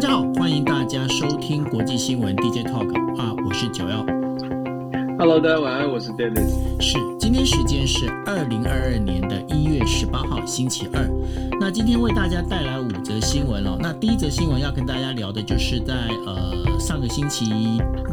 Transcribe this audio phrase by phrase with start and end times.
[0.00, 4.19] 大家好，欢迎大家收听国际新闻 DJ Talk 啊，我是九幺。
[5.20, 6.48] Hello，大家晚安，我是 Dennis。
[6.80, 11.06] 是，今天时间是二零二二年的一月十八号，星期二。
[11.60, 13.76] 那今天为大家带来五则新闻哦。
[13.78, 15.92] 那第一则新闻要跟大家聊的就是在
[16.24, 17.44] 呃上个星期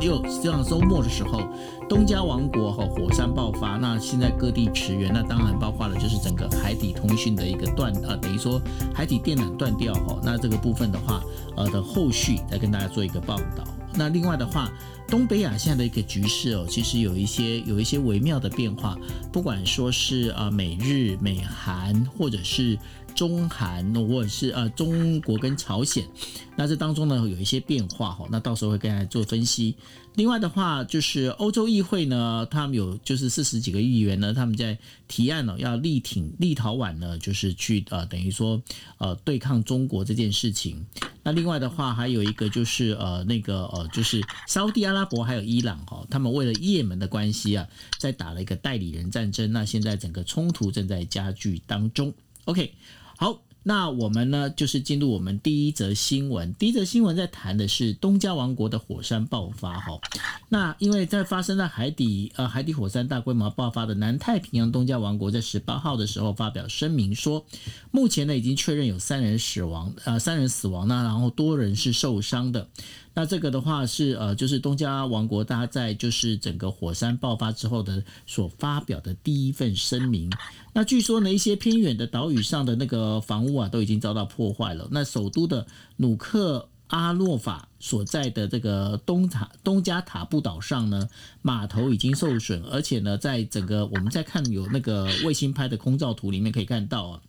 [0.01, 1.43] 六，这样周末的时候，
[1.87, 8.61] 东加王国哈、火山爆发，那现在各地驰援，那当然包括了就是整个海底通讯的一个断呃，等于说
[8.93, 11.23] 海底电缆断掉哈、那这个部分的话，
[11.55, 13.63] 呃的后续再跟大家做一个报道。
[13.95, 14.69] 那另外的话，
[15.07, 18.97] 东北亚现在的一个局势哦，其实有一些有一些微妙的变化，
[19.31, 22.77] 不管说是呃美日、美韩，或者是
[23.17, 26.07] 中韩，或者是呃中国跟朝鲜，
[26.55, 29.75] 那这当中呢有一些变化哈，那到时候会跟大家做分析。
[30.13, 34.77] 另外的话，就是欧洲议会呢，他们有就是四十几个议员呢，他们在
[35.07, 38.61] 提案呢、要力挺立陶宛呢，就是去呃等于说
[38.99, 40.85] 呃对抗中国这件事情。
[41.23, 47.67] 那另外的话，还有一个就是呃那个呃就是沙烏地阿拉伯还有伊朗哈、他们为了也门的关系啊，
[47.99, 49.51] 在打了一个代理人战争。
[49.51, 52.13] 那现在整个冲突正在加剧当中。
[52.45, 52.73] OK，
[53.17, 53.41] 好。
[53.63, 56.53] 那我们呢，就是进入我们第一则新闻。
[56.53, 59.99] 第一则新闻在谈的是东加王国的火山爆发哈。
[60.47, 67.45] 那因为在发生在海底呃海底火山大规模爆发的南太平洋东加王国，在十八号的时候发表声明说，
[67.91, 72.69] 目前呢已经确认有三人死亡，呃三人死亡呢然后多人是受伤的。
[73.17, 80.31] 那这个的话是呃，就是东加王国，大家在就是整个火山爆发之后的所发表的第一份声明。
[80.71, 84.87] 那据说呢，一些偏远的岛屿上的那个房屋啊，都已经遭到破坏了。
[84.91, 85.65] 那首都的
[85.95, 91.09] 努克阿洛法所在的这个东塔东加塔布岛上呢，
[91.41, 97.21] 码头已经受损，而且呢，在整个我们在看有那个卫星拍的空照图里面可以看到啊。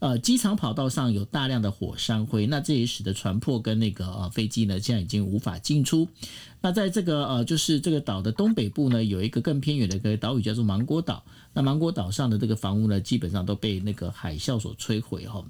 [0.00, 6.08] 呃，机场跑道上有大量的火山灰，那这也使得船舶跟那个呃飞机呢，现在已经无法进出。
[6.62, 11.22] 那在这个呃，就是这个岛的东北部呢，有一个更偏远的一个岛屿叫做芒果岛。
[11.52, 15.44] 那芒果岛上的这个房屋呢，基本上都被那个海啸所摧毁哈。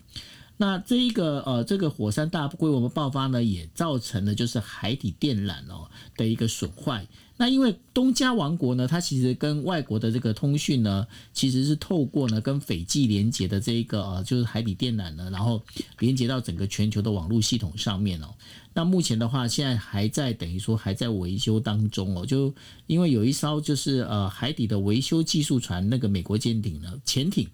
[0.56, 7.06] 那这一个呃，这个火山大规模爆发呢，也造成了就是海底电缆哦的一个损坏。
[7.40, 15.62] 那因为东加王国呢，它其实跟外国的这个通讯呢，其实是透过呢跟斐济连接的这一个呃，就是海底电缆呢，然后
[16.00, 18.26] 连接到整个全球的网络系统上面哦。
[18.74, 22.54] 那目前的话，现在还在等于说还在维修当中哦，就
[22.86, 27.48] 因为有一艘就是呃海底的维修技术船，那个美国舰艇呢潜艇，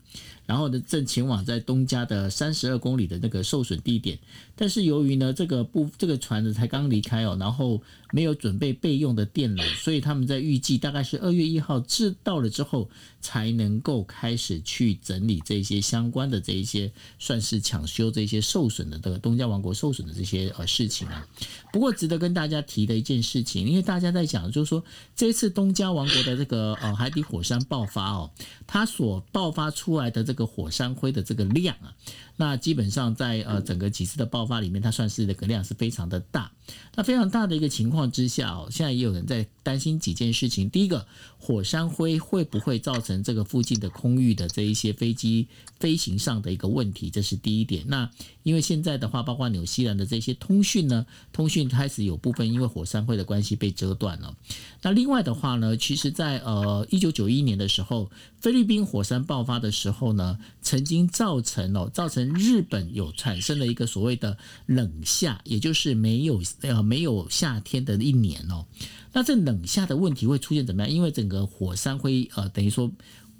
[0.44, 4.19] 然后呢正前往在东加的三十二公里的那个受损地点，
[4.56, 7.80] 但是由于呢这个部这个船呢才刚离开哦，然后
[8.12, 21.26] 没有准备备用的电缆，所以他们在预计大概是二月一号至到了之后，才能够开始去整理这些相关的这一些算是抢修这些受损的这个东加王国受损的这些呃事情啊。
[21.72, 24.82] 不过值得跟大家提的一件事情，因为大家在讲就是说
[25.14, 28.31] 这次东加王国的这个呃海底火山爆发哦，
[28.66, 31.94] 它所爆发出来的这个火山灰的这个量啊。
[32.36, 36.52] 那基本上在呃整个几次的爆发里面，它算是那个量是非常的大。
[36.97, 40.69] 那非常大的一个情况之下哦，现在也有人在担心几件事情。
[40.69, 41.06] 第一个，
[41.38, 45.46] 火山灰会不会造成这个附近的空域的这一些飞机
[45.78, 47.08] 飞行上的一个问题？
[47.08, 47.84] 这是第一点。
[47.86, 48.10] 那
[48.42, 54.36] 因为现在的话，包括纽西兰的这些通讯呢，通讯开始有部分因为火山灰的关系被遮断了。
[54.82, 58.10] 那另外的话呢，其实在呃一九九一年的时候，
[58.46, 68.64] 菲律宾火山爆发的时候呢，曾经造成哦，造成日本有产生了一个所谓的冷夏，也就是没有呃没有夏天的一年哦。
[69.12, 70.88] 那这冷夏的问题会出现怎么样？
[70.88, 72.88] 因为整个火山灰呃等于说。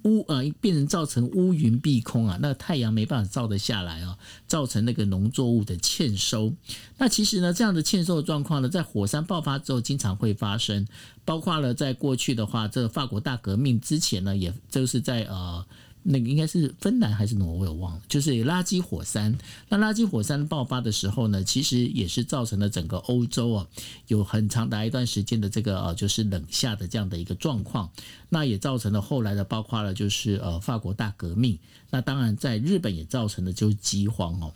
[0.07, 6.55] 乌呃变成造成乌云蔽空啊，那太阳没办法照得下来啊，造成那个农作物的欠收。
[6.97, 10.87] 那其实呢，这样的欠收的状况呢，在火山爆发之后经常会发生，
[11.25, 15.67] 包括了在过去的话，这个法国大革命之前呢，也就是在呃。
[16.09, 19.37] 那个应该是芬兰还是挪威，我忘了，就是垃圾火山。
[19.69, 23.67] 那垃圾火山爆发的时候呢，其实也是造成了整个欧洲啊，
[24.07, 27.91] 有很长达一段时间的这个呃，就是冷夏的这样的一个状况。
[28.29, 31.59] 那也造成了后来的，包括了就是呃法国大革命。
[31.91, 34.53] 那当然在日本也造成的就是饥荒哦。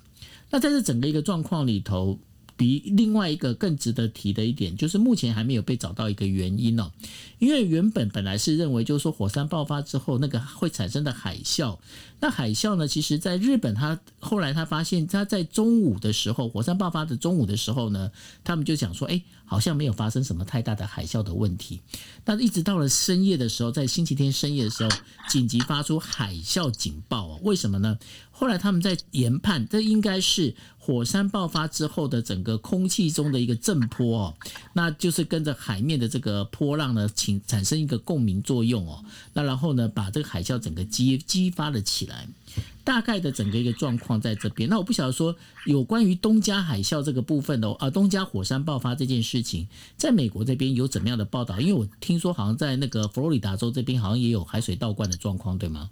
[0.51, 2.19] 那在这整个一个状况里头。
[2.61, 6.93] 比另外一个更值得提的一点，就是目前还没有被找到一个原因哦。
[7.39, 11.79] 因为原本本来是认为，就是说火山爆发之后，那个会产生的海啸，
[12.21, 18.13] 那海啸呢，其实在日本，他后来他发现，他在中午的时候，火山爆发的中午的时候呢，
[18.45, 21.81] 他们就讲说，哎，好像没有发生什么太大的海啸的问题。
[22.25, 24.91] 那一直到了深夜的时候，在星期天深夜的时候，
[25.29, 27.39] 紧急发出海啸警报啊？
[27.43, 27.99] 为什么呢？
[28.31, 34.35] 后来他们在研判，这应该是火山爆发之后的整个空气中的一个震波哦，
[34.73, 42.27] 那就是跟着海面的这个波浪呢，请产生一个共鸣作用哦，那然后呢，把这个海啸整个激激发了起来。
[42.85, 44.69] 大概的整个一个状况在这边。
[44.69, 45.35] 那我不晓得说
[45.67, 49.67] 有关于东加海啸这个部分的啊，东加火山爆发这件事情，
[49.97, 51.61] 在美国这边有怎么样的报道？
[51.61, 55.91] 因为我听说好像在那个佛罗里达州这边好像也有海水倒灌的状况，对吗？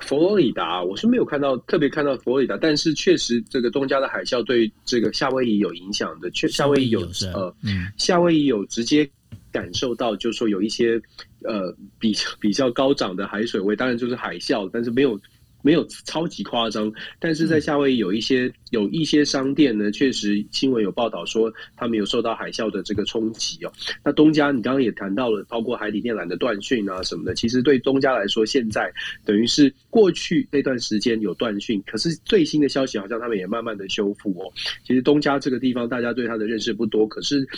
[0.00, 6.30] 佛罗里达我是没有看到特别看到佛罗里达，但是确实这个东加的海啸对这个夏威夷有影响的。
[6.32, 7.00] 确夏威夷有
[7.32, 7.54] 呃，
[7.96, 9.08] 夏威夷有直接
[9.52, 11.00] 感受到，就是说有一些
[11.44, 15.20] 呃比较比较高涨的海水位，当然就是海啸，但是没有。
[15.66, 23.72] 没有超级夸张，但是在夏威夷有一些有一些商店呢，确实新闻有报道说他们有受到海啸的这个冲击哦。
[24.04, 28.92] 那东家你刚刚也谈到了，包括海底电缆的断讯啊什么的，其实对东家来说，现在
[29.24, 34.52] 等于是过去那段时间有断讯，可是最新的消息好像他们也慢慢的修复哦。
[34.86, 37.48] 其实东家这个地方大家对它的认识不多，可是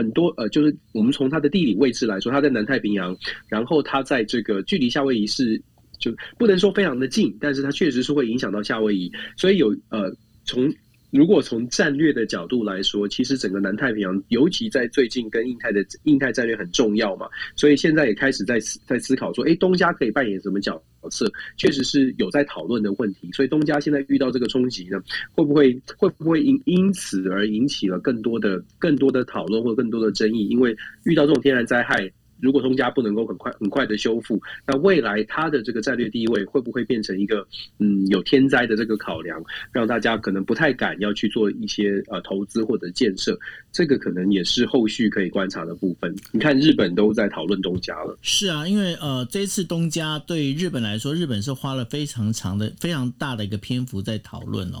[0.00, 3.16] 很多呃，就是我们从它的地理位置来说，它在南太平洋，
[3.48, 5.60] 然后它在这个距离夏威夷是。
[6.00, 10.10] 就不能说非常的近，但是它确实是会影响到夏威夷，所以有呃，
[10.46, 10.66] 从
[11.10, 20.80] 如果从战略的角度来说，其实整个南太平洋，尤其在最近跟印太的印太战略很重要嘛，所以现在也开始在在思考说，哎，东家可以扮演什么角
[21.10, 21.30] 色？
[21.56, 23.30] 确实是有在讨论的问题。
[23.32, 25.00] 所以东家现在遇到这个冲击呢，
[25.32, 30.48] 会不会会不会因因此而引起了更多的更多的讨论或更多的争议？
[30.48, 32.10] 因为遇到这种天然灾害。
[32.40, 37.46] 如果东家不能够很快很快的修复，那未来它的这个战略地位会不会变成一个
[37.78, 39.42] 嗯有天灾的这个考量，
[39.72, 43.38] 让大家可能不太敢要去做一些呃投资或者建设？
[43.72, 46.14] 这个可能也是后续可以观察的部分。
[46.32, 48.18] 你看日本都在讨论东家了。
[48.22, 54.80] 是啊，因为呃这一次东家对日本来说，日本是花了非常长的、非常大的一个篇幅在讨论哦。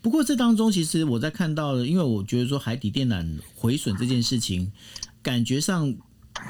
[0.00, 4.70] 不过这当中其实我在看到的，因为我觉得说海底电缆毁损这件事情，
[5.22, 5.94] 感觉上。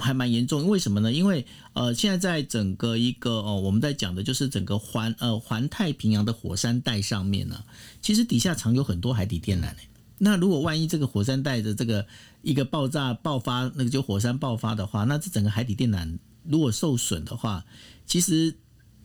[0.00, 1.12] 还蛮严重，为什么呢？
[1.12, 7.64] 因为呃，现在在整个一个哦，我们在讲的就是整个环呃环太平洋的火山带上面呢，
[8.00, 9.73] 其实底下藏有很多海底电缆
[10.19, 12.06] 那如果万一这个火山带的这个
[12.43, 17.64] 一个爆炸爆发，那个就火山爆发的话，那这整个海底电缆如果受损的话，
[18.06, 18.55] 其实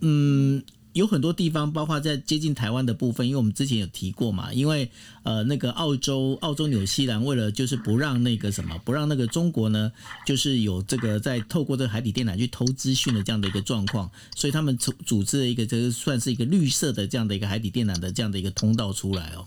[0.02, 0.64] 嗯。
[0.94, 4.90] 有很多地方，包括在接近台湾的部分，因为我们之前有提过嘛，因为
[5.24, 9.92] 呃，那个澳洲、澳洲、纽西兰为了就是不让那个什么，不让那个中国呢，
[10.26, 19.46] 就是有这个在透过这个海底电缆去偷资讯的这样的一个状况，所以他们组组织了一个这个算是一个绿色的这样的一个海底电缆的这样的一个通道出来哦。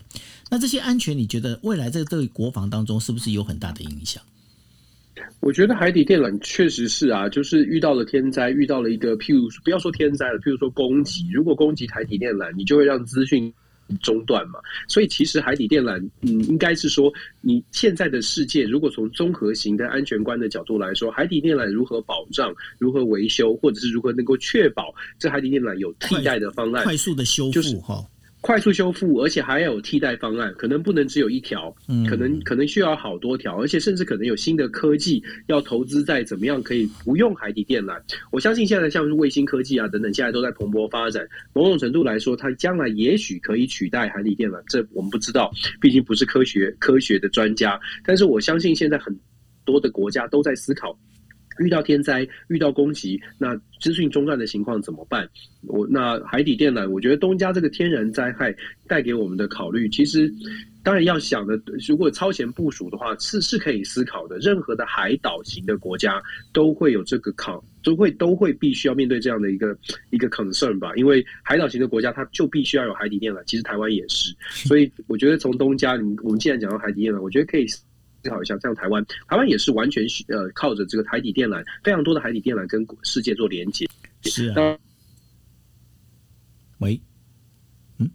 [0.51, 4.23] 那这些安全，你觉得未来在这个国防当中是不是有很大的影响？
[5.41, 13.53] 我觉得海底电缆确实是啊，就是遇到了天灾，遇到了一个譬如不要说天灾了，譬如说攻击，如果攻击海底电缆，你就会让资讯
[14.03, 14.59] 中断嘛。
[14.89, 28.05] 所以其实海底电缆，嗯，应该是说你现在的世界，如果从综合型的安全观的角度来说，海底电缆如何保障、如何维修，或者是如何能够确保这海底电缆有替代的方案，快速的修复哈。
[28.47, 31.75] 快速修复，而且还要有替代方案，可能不能只有一条，
[32.09, 38.01] 可能可能需要好多条，而且甚至可能有新的科技要投资在怎么样可以不用海底电缆。
[38.31, 41.27] 我相信现在像是卫星科技啊等等，现在都在蓬勃发展。
[41.55, 45.51] 某种程度来说，它将来也许可以取代海底电缆，这我们不知道，
[45.81, 47.77] 毕竟不是科学科学的专家。
[48.05, 49.13] 但是我相信现在很
[49.65, 50.97] 多的国家都在思考。
[51.59, 55.29] 遇到天灾、遇到攻击，那资讯中断的情况怎么办？
[55.63, 58.55] 我那海底电缆，我觉得东家这个天然灾害
[58.87, 60.33] 带给我们的考虑，其实
[60.83, 64.39] 当然要想的，如果超前部署的话，是是可以思考的。
[64.39, 66.23] 任何的海岛型的国家
[66.53, 69.77] 都会有这个考，都会都会必须要面对这样的一个
[70.11, 70.95] 一个 concern 吧。
[70.95, 73.43] 因为海岛型的国家，它就必须要有海底电缆。
[73.45, 77.67] 其实台湾也是，所以我觉得从东家，你我们既然讲到海底电缆，我觉得可以。
[78.27, 83.89] 思考一下，像台湾，台湾也是完全呃靠着这个海底电缆，非常多的海底电缆跟世界做连接。
[84.23, 84.77] 是啊。
[86.79, 87.01] 喂。
[87.99, 88.11] 嗯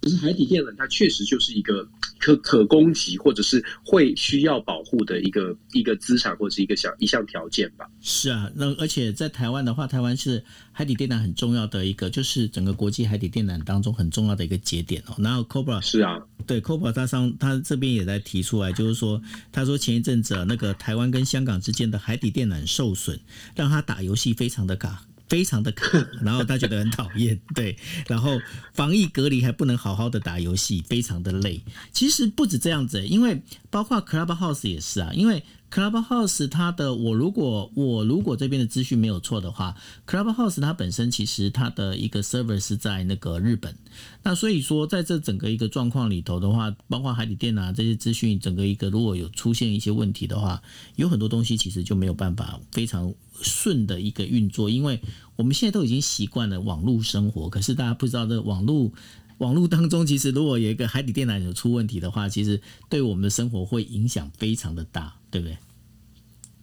[0.00, 1.86] 可是海底电缆，它确实就是一个
[2.22, 7.84] 可可攻击，或者是会需要保护的一个一个资产，或者是一个小一项条件吧。
[8.00, 15.16] 是啊，那而且在台湾的话，台湾是海底电缆很重要的一个，就是整个国际海底电缆当中很重要的一个节点哦。
[15.18, 23.18] 然后 Cobra 是啊，对 Cobra 他上他这边也在提出来，就是说，他说前一阵子那个台湾跟香港之间的海底电缆受损，
[23.56, 25.02] 让他打游戏非常的卡。
[25.32, 27.74] 非常的卡，然后他觉得很讨厌，对，
[28.06, 28.38] 然后
[28.74, 31.62] 防疫隔离还不能好好的打游戏，非常的累。
[31.90, 39.74] 其实不止这样子，因为包括 Clubhouse 也是啊，因为 Clubhouse 它的我如果我如果这边的资讯没有错的话
[40.06, 43.74] ，Clubhouse 它本身其实它的一个 server 是在那个日本。
[44.22, 50.62] 那所以说在这整个一个状况里头的话，包括海底电缆这些资讯，整个一个如果有出现一些问题的话，
[50.96, 55.00] 有很多东西其实就没有办法非常顺的一个运作，因为
[55.36, 58.92] 我们现在都已经习惯了网络生活，可是大家不知道这网络。
[59.38, 65.56] 网络当中，其实如果有一个海底电缆有出问题的话，其实对我们的生活会影响非常的大，对不对？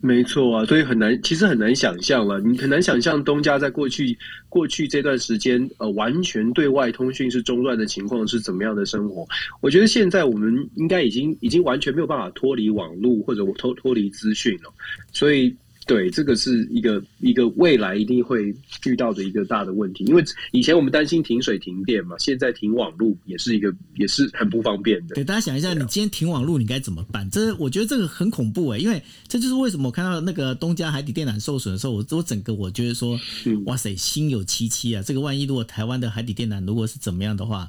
[0.02, 2.40] 没错啊，所以很难，其实很难想象了。
[2.40, 9.28] 你很难想象东家在过去过去这段时间，呃，完全对外通讯是中断的情况是怎么样的生活。
[9.60, 14.74] 我觉得现在我们应该已经已经完全没有办法脱离网络或者脱脱离资讯了，
[15.12, 15.54] 所以。
[15.90, 18.54] 对，这个是一个一个未来一定会
[18.86, 25.16] 遇到的一个大的问题，因为以前我们担心停水停电嘛，现在停网络也是一个也是很不方便的。
[25.16, 27.28] 对大家想一下，你今天停网络，你该怎么办？
[27.32, 33.20] 这我觉得这个很恐怖哎，因为这就是为什么我看到那个东家海底电缆受损的时候，我我整个我觉得说，
[33.66, 35.02] 哇塞，心有戚戚啊！
[35.02, 37.68] 这个万一如果台湾的海底电缆如果是怎么样的话，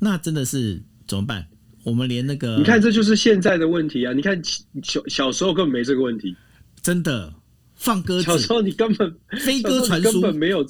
[0.00, 1.46] 那真的是怎么办？
[1.84, 4.12] 我们连那个你看，这就是现在的问题啊！
[4.12, 4.42] 你看
[4.82, 6.34] 小小时候根本没这个问题，
[6.82, 7.32] 真的。
[7.80, 10.62] 放鸽子，小时候你根本飞鸽传书根本没有，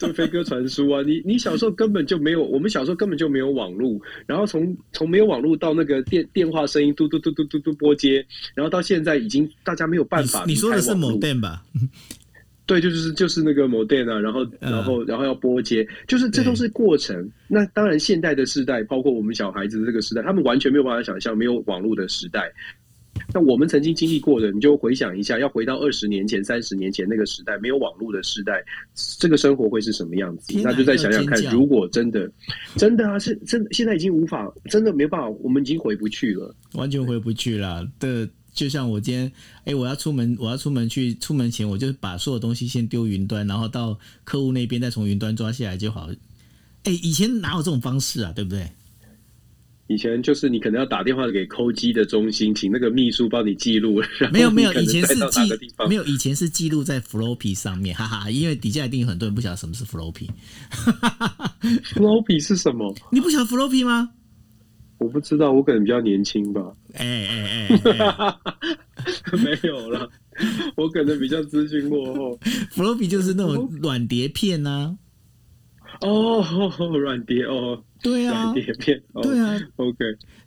[0.00, 1.00] 对飞鸽传书啊！
[1.06, 10.44] 你你小时候根本就没有，我们小时候根本就没有网络，然后从从没有网络到那个电电话声音嘟嘟嘟嘟嘟嘟拨接，然后到现在已经大家没有办法。
[10.44, 11.62] 你说的是某电吧？
[12.66, 17.30] 对，就是就是那个某电啊，然后然后然后要拨接，就是这都是过程。
[17.46, 22.52] 那当然，现代的时代，包括我们小孩子的这个时代，他们完全没有办法想象没有网络的时代。
[23.32, 28.64] 那我们曾经经历过的，你就回想一下，要回到二十年前、三十年前那个时代，没有网络的时代，
[29.18, 30.58] 这个生活会是什么样子？
[30.62, 32.30] 那就再想想看，如果真的，
[32.76, 37.86] 真的啊，是真，现在已经无法，真的没办法，我们已经回不去了，完全回不去了。
[37.98, 39.32] 的，就像我今天，
[39.64, 46.10] 哎，我要出门，我要出门去，出门前我就把所有东西先丢云端，然后到客户那边再从云端抓下来就好。
[46.84, 48.32] 哎，以前哪有这种方式啊？
[48.34, 48.66] 对不对？
[49.90, 54.00] 以前就是你可能要打电话给扣机的中心，请那个秘书帮你记录。
[54.32, 55.40] 没有没有，以前是记
[55.88, 58.30] 没有，以前是记录在 floppy 上面，哈哈。
[58.30, 60.28] 因为底下一定有很多人不晓得什么是 floppy。
[61.92, 62.94] floppy 是什么？
[63.10, 64.10] 你不晓得 floppy 吗？
[64.98, 66.62] 我不知道，我可能比较年轻吧。
[66.92, 68.30] 哎哎哎，
[69.42, 70.08] 没有了，
[70.76, 72.38] 我可能比较资讯落后。
[72.72, 74.96] floppy 就是那种软碟片呐。
[76.02, 76.42] 哦，
[76.98, 77.82] 软碟哦。
[78.02, 79.98] 对啊，软碟片，对啊，OK，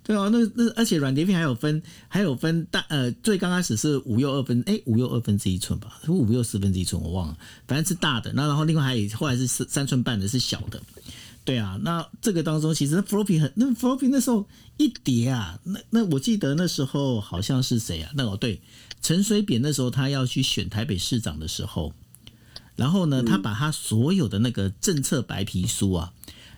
[0.04, 8.34] 对啊，那那而且软碟片还有分，还有分大呃，最刚开始是五又二分，哎，五又二分之一寸吧，是五又四分之一寸，我忘了，反正是大的。
[8.34, 10.82] 那然后另外还有后来是三三寸半的，是小的。
[11.46, 14.48] 对啊，那这个当中其实 floppy 很，那 floppy 那时候
[14.78, 18.10] 一叠啊，那那我记得那时候好像是谁啊？
[18.16, 18.60] 那哦对，
[19.00, 21.94] 陈水扁那时候他要去选台北市长的时候，
[22.76, 26.14] 然后呢，他把他所有的那个政策白皮书啊。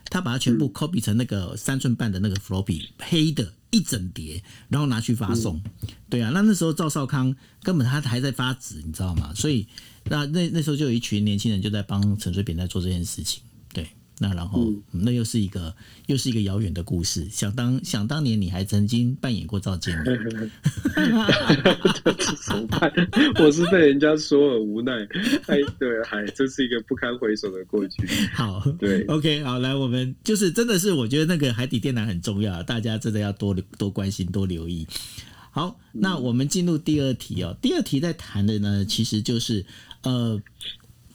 [0.08, 5.60] 他把它全部 copy 成那个三寸半的那个 floppy 黑的一整叠，然后拿去发送。
[6.08, 9.34] 对啊，那那时候赵少康根本他还在发纸，你知道吗？
[9.34, 9.66] 所以
[10.04, 13.42] 那那那时候就有一群年轻人就在帮陈水扁在做这件事情。
[14.18, 15.74] 那然后，那又是一个
[16.06, 17.28] 又是一个遥远的故事。
[17.30, 20.04] 想当想当年，你还曾经扮演过赵建明。
[22.46, 22.90] 怎么办？
[23.38, 24.92] 我是被人家说了无奈。
[25.48, 28.06] 哎，对，还这是一个不堪回首的过去。
[28.32, 34.86] 好，对，OK，好，来，我们就是真的是，我觉得那个海底电缆很重要，大家真的要多多关心，多留意。
[35.50, 37.54] 好，那我们进入第二题哦。
[37.60, 39.66] 第二题在谈的呢，其实就是
[40.04, 40.40] 呃。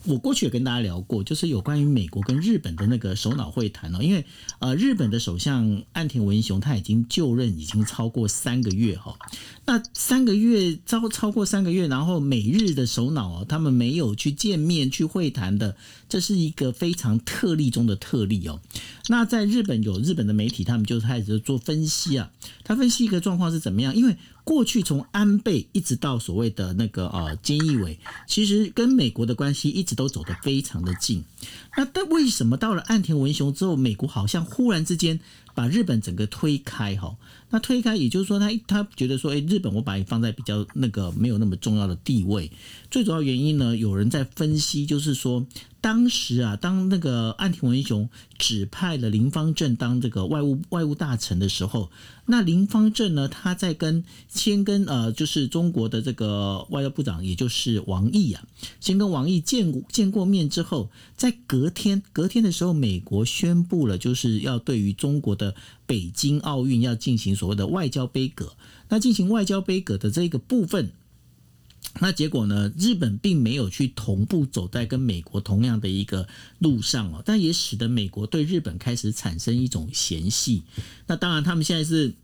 [0.04, 4.24] 我过去也跟大家聊过，就是有关于美国跟日本的那个首脑会谈哦，因为
[4.58, 9.16] 呃，日本的首相岸田文雄他已经就任已经超过三个月哈，
[9.64, 15.76] 那三个月超超过三个月，然后美日的首脑哦，他们没有去见面去会谈的，
[16.08, 18.60] 这是一个非常特例中的特例哦。
[19.08, 22.30] 那在日本有日本的媒体，他们就开始做分析啊，
[22.64, 24.16] 他分析一个状况是怎么样，因为。
[24.44, 31.22] 过去从安倍一直到所谓的那个呃菅义伟，其实跟美国的关系一直都走得非常的近。
[31.76, 35.18] 那但为什么到了岸田文雄之后，美国好像忽然之间
[35.54, 37.16] 把日本整个推开哈？
[37.50, 42.50] 那推开也就是说，他他觉得说，哎，日本我把你放在比较那个没有那么重要的地位。
[42.90, 45.46] 最主要原因呢，有人在分析，就是说。
[45.82, 48.08] 当时啊，当那个岸田文雄
[48.38, 51.90] 指派了林方正当这个外务外务大臣的时候，
[52.26, 58.44] 那林方正呢，他在跟先跟呃，就是中国的这个外交部长，也就是王毅啊，
[58.78, 68.52] 先跟王毅见过见过面之后，在隔天隔天的时候，美国宣布了，就是要对于中国的北京奥运要进行所谓的外交杯葛，
[68.88, 70.92] 那进行外交杯葛的这个部分。
[72.00, 72.72] 那结果呢？
[72.78, 76.26] 日本并没有去同步走在跟美国同样的一个
[76.58, 80.62] 路上哦，但也使得美国对日本开始产生一种嫌隙。
[81.06, 82.14] 那当然，他们现在是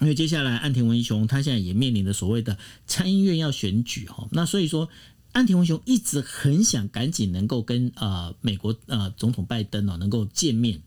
[0.00, 2.56] 因为接下来岸田文雄他现在也面临着所谓的
[2.86, 4.88] 参议院要选举哈，那所以说
[5.32, 10.80] 岸田文雄一直很想赶紧能够跟呃美国呃总统拜登哦能够见面。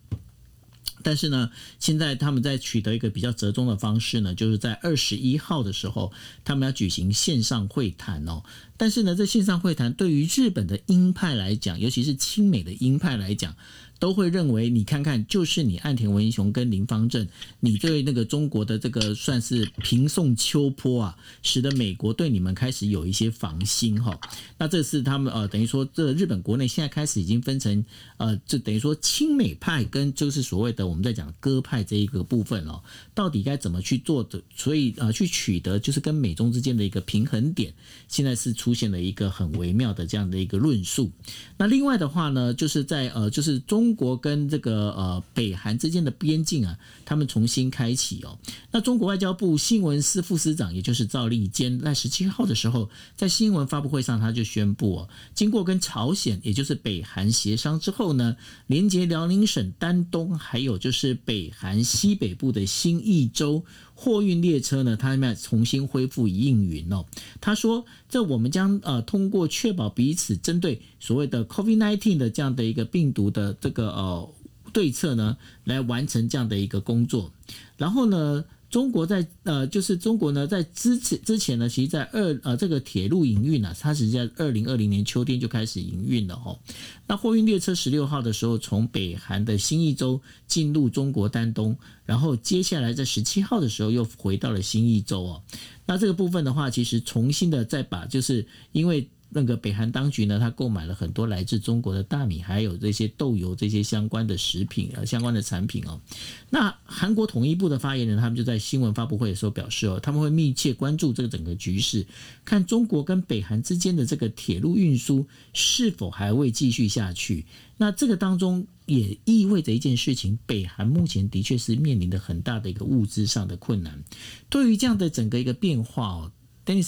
[1.03, 6.11] 但是呢，现在他们在取得一个比较折中的方式呢，就是在二十一号的时候，
[6.43, 8.43] 他们要举行线上会谈哦。
[8.77, 13.55] 但是呢，这线上会谈对于日本的鹰派来讲，尤其是亲美的鹰派来讲。
[14.01, 17.27] 都会认为，你看看，就是你岸田文雄跟林方正，
[17.59, 24.19] 你对那个中国的这个算是平送秋波啊，使得美国对你们开始有一些防心哈。
[24.57, 27.85] 那这是他们呃，等于说这日本国内现在开始已经分成
[28.17, 32.81] 呃，就等于说亲美派跟就是所谓的我们在讲鸽派这一个部分哦，
[33.13, 34.41] 到底该怎么去做的？
[34.55, 37.71] 所以呃，去取得就是跟美中之间的一个平衡点，
[38.07, 41.11] 现在是出现了一个很微妙的这样的一个论述。
[41.59, 43.90] 那另外的话呢，就是在呃，就是中。
[43.91, 48.39] 中国跟这个呃北韩之间的边境啊，他们重新开启哦。
[48.71, 63.65] 那中国外交部新闻司副司长，也就是赵立坚，在十七号的时候，在新闻发布会上，他就宣布哦，经过跟朝鲜，也就是北韩协商之后呢，连接辽宁省丹东，还有就是北韩西北部的新义州。
[64.01, 67.05] 货运列车呢，他们重新恢复营运哦。
[67.39, 74.27] 他说：“这我们将呃通过确保彼此针对所谓的 COVID-19 的这样的一个病毒的这个呃
[74.73, 77.31] 对策呢，来完成这样的一个工作。
[77.77, 86.57] 然后呢？”中国在呃，就是中国呢，在之前之前呢，其实，在二呃这个铁路营运呢，它实际在二零二零年秋天就开始营运了哦。
[87.05, 95.43] 那货运列车十六号的时候，从北韩的新义州进入中国丹东，然后接下来在十七号的时候又回到了新义州哦。
[95.85, 99.09] 那这个部分的话，其实重新的再把，就是因为。
[99.33, 106.01] 那个北韩当局呢，他购买了很多来自中国的大米，还有这些豆油这些相关的食品啊，相关的产品哦。
[106.49, 112.05] 那韩国统一部的发言人他们就在新闻发布会的时候表示哦，他们会密切关注这个整个局势，
[112.43, 117.45] 看中国跟北韩之间的这个铁路运输是否还会继续下去。
[117.77, 124.03] 那这个当中也意味着一件事情，北韩目前的确是面临的很大的一个物资上的困难。
[124.49, 126.31] 对于这样的整个一个变化哦。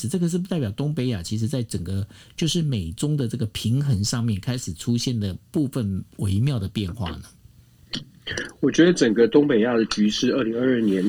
[0.08, 7.24] 这个是不代表东北亚，其实在整个就是美中的这个平衡上面开始出现的部分微妙的变化呢？
[8.60, 11.04] 我觉得整个东北亚的局势，二零二二年。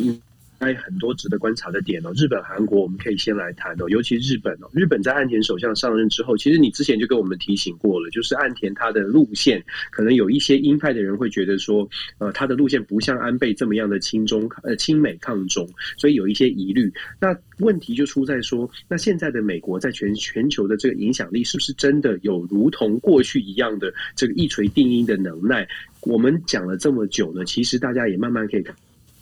[0.65, 16.91] 还有很多值得观察的点哦，日本、韩国我们可以先来谈哦，尤其日本哦，日本在岸田首相上任之后，其实你之前就跟我们提醒过了，就是岸田他的路线可能有一些鹰派的人会觉得说，呃，他的路线不像安倍这么样的亲中呃亲美抗中，所以有一些疑虑。
[17.21, 25.69] 那问题就出在说，那现在的美国在全全球的这个影响力是不是真的有如同过去一样的这个一锤定音的能耐？
[26.01, 28.75] 我们讲了这么久呢，其实大家也慢慢可以看。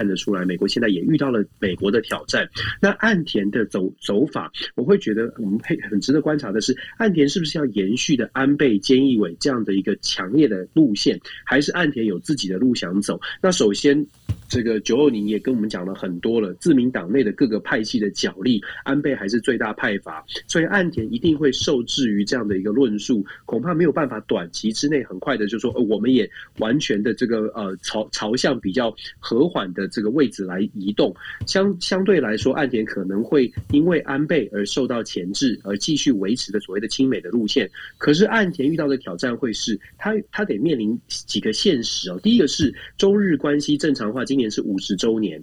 [0.02, 2.44] 看得出来，美国现在也遇到了美国的挑战。
[2.80, 13.20] 那岸田的走走法，我会觉得我们配很值得观察的是，岸田是不是要延续的安倍、菅义伟这样的一个强烈的路线，还是岸田有自己的路想走？
[13.40, 14.04] 那首先。
[14.48, 31.14] 这个九二年也跟我们讲了很多了，自民党内的各个派系的角力，安倍还是最大派阀，所以岸田一定会受制于这样的一个论述，恐怕没有办法短期之内很快的就说，我们也完全的这个呃朝朝向比较和缓的这个位置来移动。
[31.46, 37.68] 相相对来说，岸田可能会因为安倍而受到钳制，而继续维持的所谓的亲美的路线。
[37.98, 42.20] 可是岸田遇到的挑战会是，他他得面临几个现实哦。
[42.22, 44.52] 第一个是中日关系正常化，今年。
[44.52, 45.42] 是五十周年，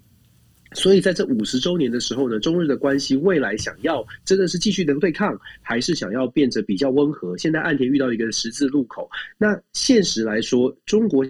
[0.73, 7.35] 所以在这五十周年的时候呢，中日的关系未来想要真的是继续的对抗，还是想要变得比较温和？
[7.39, 11.25] 现在岸田遇到一个十字路口，那现实来说，中国。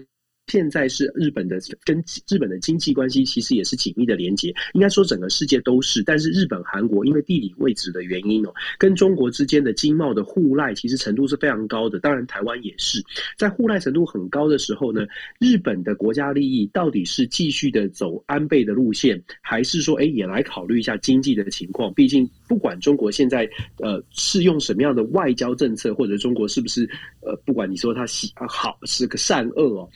[0.50, 6.02] 现在是日本的跟日本的经济关系其实也是紧密的连接，应该说整个世界都是。
[6.02, 12.00] 但是日本、韩国因为地理位置的原因哦，跟中国之间的经贸的互赖其实程度是非常高的。
[12.00, 13.00] 当然台湾也是
[13.38, 15.06] 在互赖程度很高的时候呢，
[15.38, 21.94] 日本的国家利益到底是继续的走安倍的路线，还是说哎也来考虑一下经济的情况？
[21.94, 26.88] 毕竟不管中国现在呃是用什么样的外交政策，或者中国是不是
[27.20, 29.88] 呃不管你说他喜好是个善恶哦。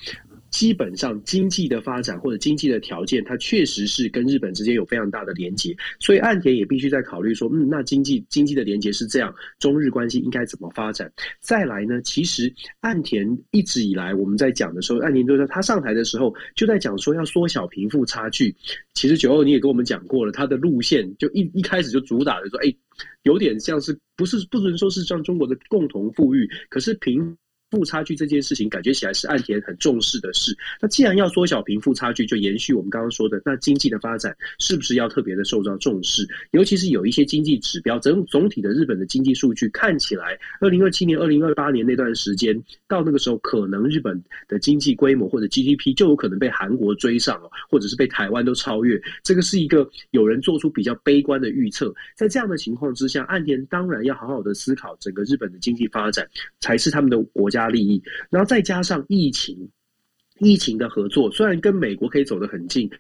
[0.55, 11.13] 基本上经济的发展或者经济的条件，它确实是跟日本之间有非常大的连结，所以岸田也必须在考虑说，嗯，那经济经济的连结是这样，中日关系应该怎么发展？
[11.41, 18.55] 再来呢，其实岸田一直以来我们在讲的时候，岸田就说他上台的时候就在讲说要缩小贫富差距。
[18.93, 22.73] 其实九二你也跟我们讲过了，他的路线就一一开始就主打的说，哎，
[23.25, 27.37] 有点像是不是不能说是像中国的共同富裕，可是贫。
[27.75, 30.57] 富差距这件事情，感觉起来是岸田很重视的事。
[30.81, 36.27] 那既然要缩小贫富差距，就延续我们刚刚说的，那经济的发展是不是要特别的受到重视？
[36.53, 42.55] 尤其是有一些经济指标，整总体的日本的经济数据看起来，二零二七年、二零二八年那段时间，
[42.87, 49.01] 到那个时候，可能日本的经济规模或者 GDP 就有可能被韩国追上了，或者是被台湾都超越。
[49.23, 51.93] 这个是一个有人做出比较悲观的预测。
[52.15, 56.29] 在这样的情况之下，岸田当然要好好的思考整个日本的经济发展，
[56.61, 57.64] 才是他们的国家。
[57.69, 59.71] 利益，然后再加上疫情，
[60.41, 62.91] 疫情的合作，虽然跟美国可以走得很近，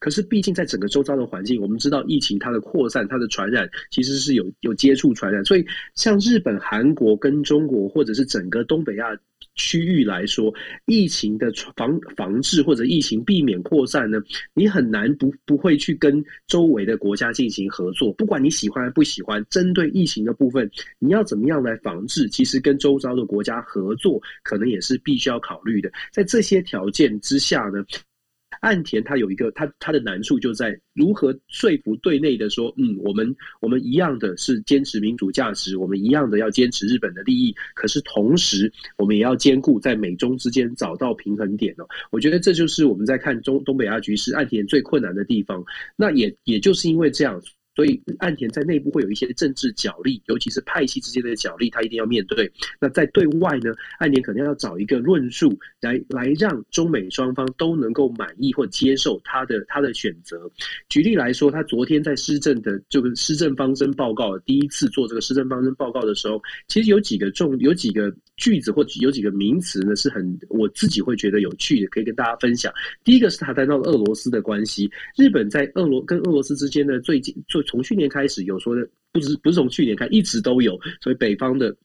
[0.00, 9.16] 可是毕竟在整个周遭的环境，我们知道疫情它的扩散、它的传染其实是有有接触传染，所以像日本、韩国跟中国，或者是整个东北亚。
[9.54, 10.52] 区域来说，
[10.84, 14.18] 疫情的防防治或者疫情避免扩散呢，
[14.52, 18.12] 你很难不不会去跟周围的国家进行合作。
[18.14, 22.28] 不管你喜欢还不喜欢，针对疫情的部分，你要怎么样来防治？
[22.28, 25.90] 其实跟周遭的国家合作，可能也是必须要考虑的。
[26.12, 27.82] 在这些条件之下呢？
[28.60, 41.86] 岸田他有一个他他的难处就在如何说服对内的说，嗯，我们我们一样的是坚持民主价值，我们一样的要坚持日本的利益，可是同时我们也要兼顾在美中之间找到平衡点哦。
[42.10, 45.64] 我觉得这就是我们在看中东北亚局势岸田最困难的地方。
[45.96, 47.40] 那也也就是因为这样。
[47.76, 52.50] 所以岸田在内部会有一些政治角力，尤其是派系之间的角力，他一定要面对。
[52.80, 60.50] 那在对外呢，岸田可能要找一个论述来来让中美双方都能够满意或接受他的他的选择。
[60.88, 72.72] 举例来说，他昨天在施政的这个施政方针报告第一次做这个施政方针报告的时候，其实有几个重有几个句子或有几个名词呢，是很我自己会觉得有趣的，可以跟大家分享。
[73.04, 81.76] 第一个是他谈到俄罗斯的关系，日本在俄罗跟俄罗斯之间呢，最近最从去年开始有说的，不是不是从去年开，一直都有，所以北方的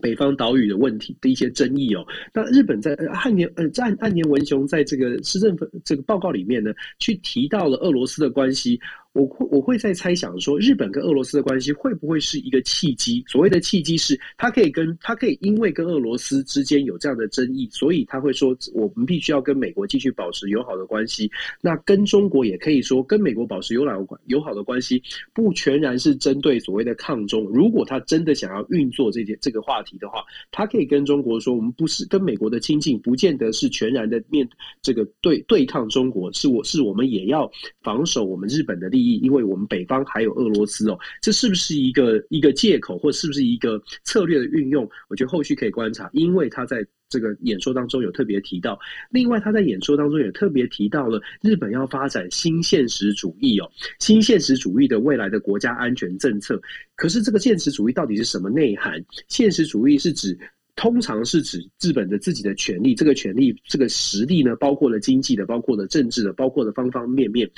[0.00, 2.06] 北方岛屿的问题的一些争议哦。
[2.32, 8.80] 那日本在汉年呃在岸年文雄在这个施政这个报告里面呢，去提到了俄罗斯的关系。
[9.12, 13.24] 我会我会在猜想说，日本跟俄罗斯的关系会不会是一个契机？
[13.26, 21.28] 所谓的契机是，他可以跟他可以因为跟俄罗斯之间有这样的争议，所以他会说，我们必须要跟美国继续保持友好的关系。
[21.60, 25.02] 那跟中国也可以说，跟美国保持友好友好的关系，
[25.34, 27.42] 不全然是针对所谓的抗中。
[27.46, 34.48] 如果他真的想要运作这件这个话题的话，他可以跟中国说，我们不是跟美国的亲近，不见得是全然的面
[34.82, 37.50] 这个对对抗中国，是我是我们也要
[37.82, 38.99] 防守我们日本的利。
[39.00, 44.88] 因为我们北方还有俄罗斯哦，这是不是一个一个借口，或是不是一个策略的运用？
[45.08, 46.08] 我觉得后续可以观察。
[46.12, 48.78] 因为他在这个演说当中有特别提到，
[49.10, 56.60] 另外他在演说当中也特别提到了日本要发展新现实主义哦，新现实主义的未来的国家安全政策。
[56.94, 59.04] 可是这个现实主义到底是什么内涵？
[59.28, 60.38] 现实主义是指
[60.76, 67.50] 通常是指日本的自己的权利，这个权利这个实力呢，包括了经济的，包括了政治的，包括了方方面面。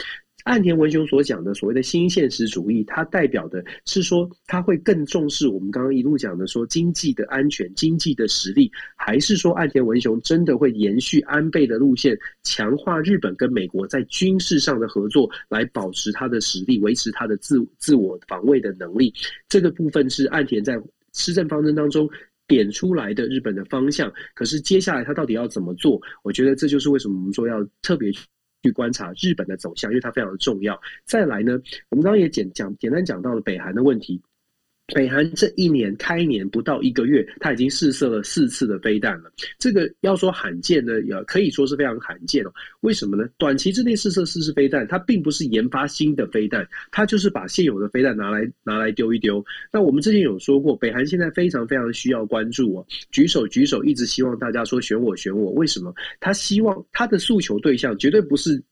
[0.45, 19.13] 岸田文雄所讲的所谓的新现实主义，它代表的是说，他会更重视我们刚刚一路讲的说经济的安全、经济的实力，还是说岸田文雄真的会延续安倍的路线，强化日本跟美国在军事上的合作，来保持他的实力，维持他的自自我防卫的能力？
[19.49, 20.81] 这个部分是岸田在
[21.13, 22.09] 施政方针当中
[22.49, 24.13] 点出来的日本的方向。
[24.35, 26.01] 可是接下来他到底要怎么做？
[26.25, 28.11] 我觉得这就是为什么我们说要特别。
[28.62, 30.81] 去观察日本的走向，因为它非常的重要。
[31.05, 34.20] 再来呢，我们刚刚也简讲简单讲到了北韩的问题。
[34.95, 39.33] 北韩这一年开年不到一个月，他已经试射了四次的飞弹了。
[39.59, 42.53] 这个要说罕见呢，也可以说是非常罕见哦。
[42.81, 43.29] 为什么呢？
[43.39, 49.45] 短期之内试射四次飞弹，它并不是研发新的飞弹，它就是把现有的飞弹拿来拿来丢一丢。
[49.73, 55.53] 那我们之前有说过，北韩现在非常非常需要关注哦，举手举手，一直希望大家说选我选我。
[55.53, 55.95] 为什么？
[56.21, 58.63] 他希望他的诉求对象绝对不是。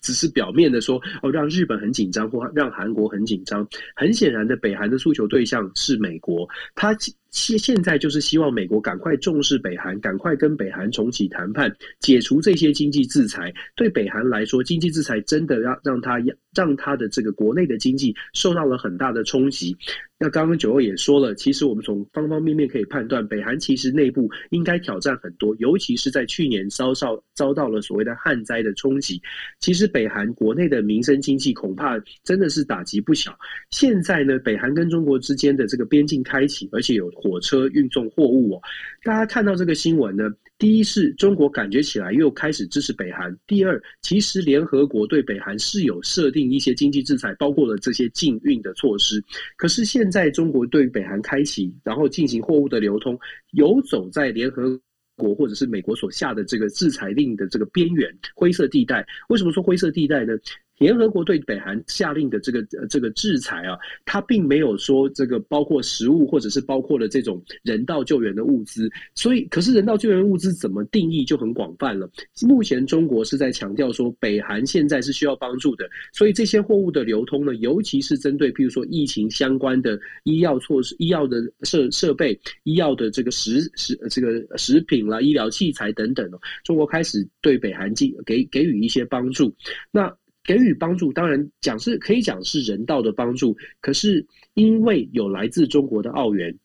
[0.00, 3.66] 只是表面的说哦，让日本很紧张，或让韩国很紧张。
[3.94, 6.48] 很显然的，北韩的诉求对象是美国。
[6.74, 6.94] 他
[7.30, 13.52] 现现在就是希望美国赶快重视北韩，赶快跟北韩重启谈判，解除这些经济制裁。
[13.74, 16.18] 对北韩来说，经济制裁真的让让他
[16.54, 19.76] 让他的这个国内的经济受到了很大的冲击。
[20.18, 29.20] 那刚刚九欧也说了，其实我们从方方面面可以判断，北韩其实内部应该挑战很多，尤其是在去年遭受遭到了所谓的旱灾的冲击。
[29.60, 33.38] 其实北韩国内的民生经济恐怕真的是打击不小。
[33.70, 38.62] 现在呢，北韩跟中国之间的这个边境开启，而且有火车运送货物哦。
[39.02, 40.30] 大家看到这个新闻呢？
[40.58, 43.36] 第一是中国感觉起来又开始支持北韩。
[43.46, 49.22] 第二，其实联合国对北韩是有设定一些经济制裁，包括了这些禁运的措施。
[49.56, 53.18] 可是现在中国对北韩开启，然后进行货物的流通，
[53.52, 54.80] 游走在联合
[55.16, 59.06] 国或者是美国所下的这个制裁令的这个边缘灰色地带。
[59.28, 60.32] 为什么说灰色地带呢？
[60.78, 72.08] 联合国对北韩下令的这个这个制裁啊，它并没有说这个包括食物或者是包括了这种人道救援的物资，所以可是人道救援物资怎么定义就很广泛了。
[72.42, 89.54] 目前中国是在强调说北韩现在是需要帮助的，所以这些货物的流通呢，尤其是针对譬如说疫情相关的医药措施、医药的设设备、医药的这个食食这个食品啦、医疗器材等等哦，中国开始对北韩进给给予一些帮助。
[89.90, 90.14] 那
[90.46, 96.56] 给予帮助，当然讲是可以讲是人道的帮助，可是因为有来自中国的澳元，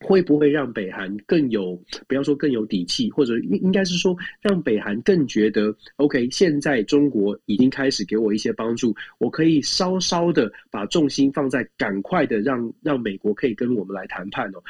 [0.00, 14.62] 会不会让北韩更有不要说更有底气，或者应应该是说让北韩更觉得，OK，现在中国已经开始给我一些帮助，我可以稍稍的把重心放在赶快的让让美国可以跟我们来谈判哦，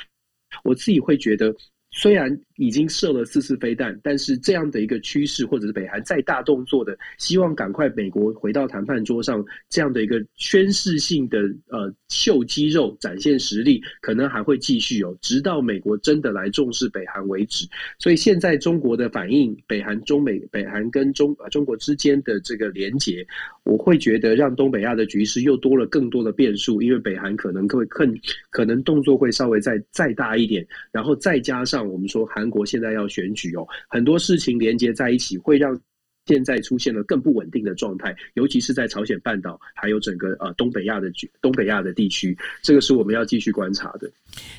[0.65, 1.55] 我自己会觉得。
[1.93, 11.39] 虽然已经射了四次飞弹，但是这样的一个趋势，或者是北韩再大动作的，希望赶快美国回到谈判桌上，这样的一个宣示性的
[11.69, 17.67] 呃秀肌肉、展现实力，可能还会继续哦，直到美国真的来重视北韩为止。
[17.99, 23.27] 所以现在中国的反应，北韩、中美、北韩跟中呃中国之间的这个连结，
[23.65, 28.15] 我会觉得让东北亚的局势又多了更多的变数，因为北韩可能会更
[28.51, 31.87] 可能动作会稍微再再大一点，然后再加上。
[31.87, 35.79] 我们说韩国现在要选举哦，很多事情连接在一起，会让
[36.27, 41.09] 现在出现了更不稳定的状态，尤其是在朝鲜半岛，还有整个呃东北亚的
[41.41, 44.11] 东北亚的地区，这个是我们要继续观察的。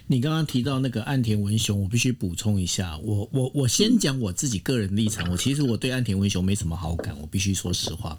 [0.08, 8.18] 你刚刚提到那个岸田文雄，我必须补充一下，我我我先讲我自己个人立场，我其实我对岸田文雄没什么好感，我必须说实话。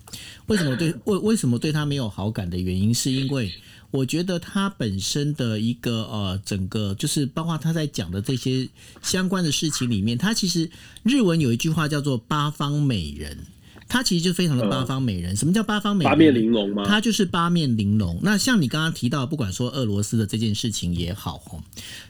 [0.49, 3.51] 为什么对为为什么对他没有好感的原因，是因为。
[3.91, 8.69] 我觉得他本身的一个呃，整个就是包括他在讲的这些
[9.03, 10.71] 相关的事情里面，他其实
[11.03, 13.47] 日文有一句话叫做“八方美人”。
[13.89, 15.35] 它其实就非常的八方美人。
[15.35, 16.13] 什么叫八方美人？
[16.13, 16.85] 八面玲珑吗？
[16.87, 18.19] 它就是八面玲珑。
[18.23, 21.59] 那像你刚刚提到，不管说俄罗斯的这件事情也好，哈，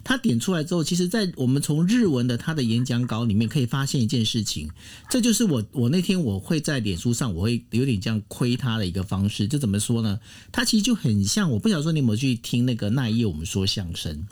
[0.03, 4.69] 他点出来之后，其实，在我们从日文的他的演讲稿里面可以发现一件事情，
[5.09, 9.47] 这就是我我那天我会在脸书上，我会有点这样亏他的一个方式。
[9.47, 10.19] 就怎么说呢？
[10.51, 14.27] 他其实就很像，我不晓得说你有没有去听那个那一夜我们说相声。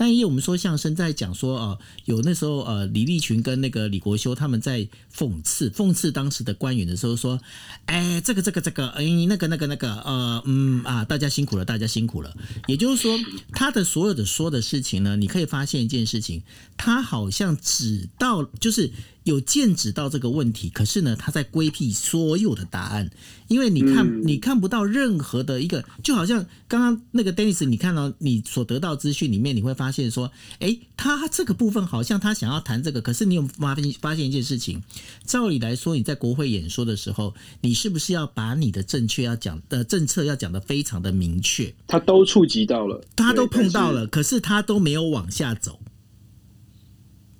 [0.00, 7.38] 那因为我们说相声在讲说哦，有那时候呃，李立群跟那个李国修他们在讽刺讽刺当时的官员的时候说，
[7.84, 12.34] 哎，这个这个这个，哎，那个那个那个，呃，嗯啊，大家辛苦了，大家辛苦了。
[12.66, 13.14] 也就是说，
[13.52, 16.42] 他的所有的说的事情呢，你可以发现一件事情，
[16.82, 18.90] 他好像指到就是。
[19.24, 23.10] 有剑指到这个问题，可是呢，他在规避所有的答案，
[23.48, 34.82] 因为你看，你看不到任何的一个，就好像刚刚那个 Dennis，你看到你所得到资讯里面，你会发现说，哎，他这个部分好像他想要谈这个，可是你有发现发现一件事情，
[35.26, 41.72] 照理来说，你在国会演说的时候，你是不是要把你的正确要讲的政策要讲的非常的明确？
[41.86, 45.78] 他都触及到了，他都碰到了，可是他都没有往下走。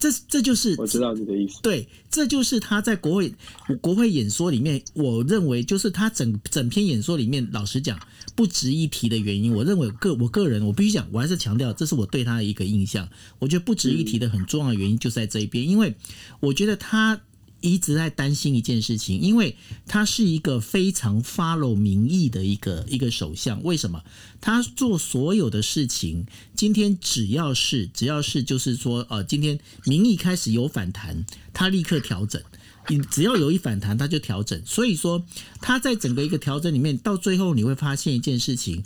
[0.01, 1.61] 这这就是我知道你的意思。
[1.63, 3.33] 对，这就是他在国会
[3.81, 8.01] 国会演说里面，我认为就是他整整篇演说里面，老实讲
[8.35, 9.55] 不值一提的原因。
[9.55, 13.09] 我认为个我个人，我必须讲，我还是强调，这是我对他的一个印象。
[13.39, 15.95] 我觉得不值一提的很重要的原因就在这一边，因为
[16.41, 17.21] 我觉得他。
[17.61, 23.63] 一直在担心一件事情，因为他是一个非常 follow 民意的一个一个首相。
[23.63, 24.03] 为什么？
[24.41, 32.41] 他做所有的事情，今天只要是只要是就是说，呃，今天民意开始有反弹，他立刻调整。
[32.89, 34.61] 你只要有一反弹，他就调整。
[34.65, 35.25] 所以说，
[35.61, 38.83] 他在整个一个调整里面，到最后你会发现一件事情。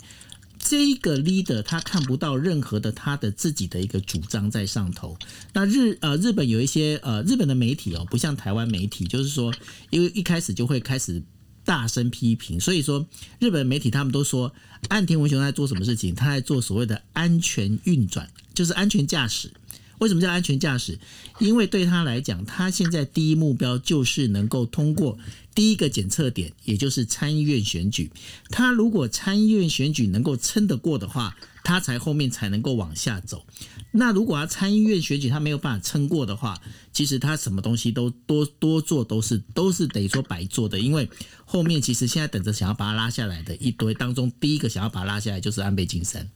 [0.67, 5.15] 这一个 leader 他看不到任何的他的自己的一个主张在上头。
[5.53, 9.53] 那日呃日本有一些呃日本的媒体哦，不像台湾媒体，就是说
[9.91, 11.21] 因为一开始就会开始
[11.63, 12.59] 大声批评。
[12.59, 13.05] 所以说，
[13.39, 14.51] 日本媒体他们都说，
[14.89, 16.15] 岸田文雄在做什么事情？
[16.15, 19.51] 他在做所谓的安全运转，就是安全驾驶。
[19.99, 20.99] 为什么叫安全驾驶？
[21.39, 25.17] 因为对他来讲，他现在第一目标就是能够通过
[25.53, 28.11] 第一个检测点，也就是参议院选举。
[28.49, 33.45] 他如果参议院选举能够撑得过的话，他才后面才能够往下走。
[33.91, 40.79] 那如果他参议院选举他没有办法撑过的话，其实他什么东西都多多做都是都是等于说白做的。
[40.79, 41.09] 因为
[41.45, 46.29] 后面其实现在等着想要把他拉下来的一堆当中，第一个想要把他拉下来就是安倍晋三。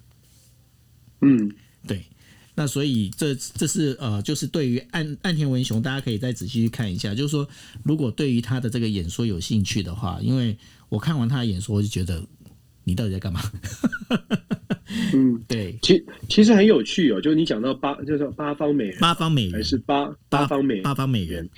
[1.21, 1.51] 嗯，
[1.85, 2.05] 对。
[2.59, 7.15] 那所以这这是呃，就是对于岸岸田文雄，大家可以再仔细去看一下。
[7.15, 7.47] 就是说，
[7.83, 10.57] 如果对于他的这个演说有兴趣的话，因为
[10.89, 12.21] 我看完他的演说，我就觉得
[12.83, 13.39] 你到底在干嘛？
[15.15, 17.21] 嗯，对，其其实很有趣哦。
[17.21, 21.49] 就是你讲到八，就是八方美人，八方美人还是八八方美八方美人。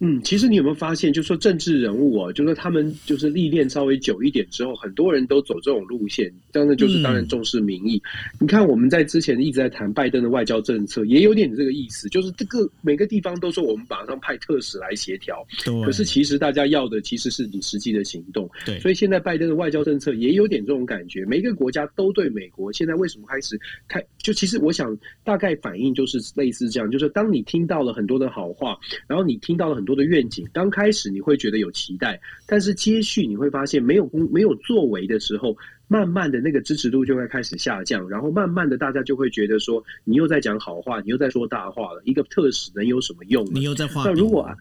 [0.00, 8.00] 嗯，其实你有没有发现，就说政治人物哦，就说他们就是历练稍微久一点之后，很多人都走这种路线，当然就是当然重视民意。
[8.40, 15.44] 你看我们在之前一直在谈拜登的外交政策，也有点这个意思，就是这个每个地方都说我们马上派特使来协调，
[15.84, 18.48] 可是其实大家要的其实是你实际的行动。
[18.64, 23.58] 对，所以现在拜登的外交政策也有点这种感觉，每一个国家都对美国现在为什么开始
[23.88, 35.56] 开，就其实我想大概反应就是类似这样，就是当你听到了很多的好话，然后你听到了很多的愿景，刚开始你会觉得有期待，但是接续你会发现没有功没有作为的时候，
[35.88, 43.48] 慢慢的那个支持度就会开始下降，然后慢慢的大家就会觉得说，你又在讲好话，你又在说大话了，一个特使能有什么用？
[43.50, 44.04] 你又在画。
[44.04, 44.54] 那如果啊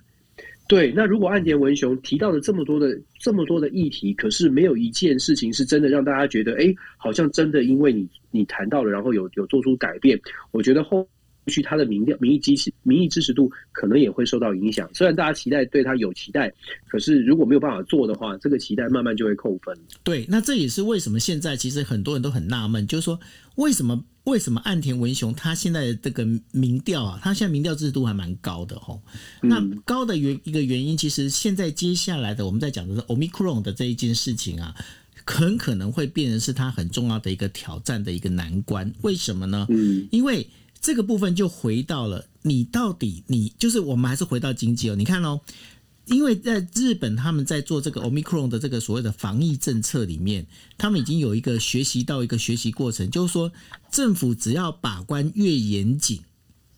[0.69, 10.17] 对，那如果岸田文雄提到了这么多的这么多的议题，可是没有一件事情是真的让大家觉得，哎，好像真的因为你你谈到了，然后有有做出改变，
[10.51, 11.05] 我觉得后。
[11.47, 14.89] 去他的民调、民意支持、民意支持度可能也会受到影响。
[14.93, 16.53] 虽然大家期待对他有期待，
[16.87, 19.77] 可是如果没有办法做的话，这个期待慢慢就会扣分。
[20.03, 23.19] 对，那这也是为什么现在其实很多人都很纳闷，就是说
[23.55, 29.01] 为什么为什么岸田文雄他现在的这个民调啊，他现在民调支持度还蛮高的吼。
[29.41, 34.75] 那高的原一个原因，其实现在接下来的我们在讲的是 omicron 的这一件事情啊，
[35.25, 38.91] 很可能会变成是他很重要的一个挑战的一个难关。
[39.01, 39.65] 为什么呢？
[39.69, 40.45] 嗯，因为。
[40.87, 45.41] 这个部分就回到了你到底你就是我们还是回到经济哦，你看哦，
[46.05, 50.47] 因为在日本他们在做这个 omicron 的这个所谓的防疫政策里面，
[50.77, 53.51] 他们已经有一个学习到一个学习过程，就是说
[53.91, 56.21] 政府只要把关越严谨。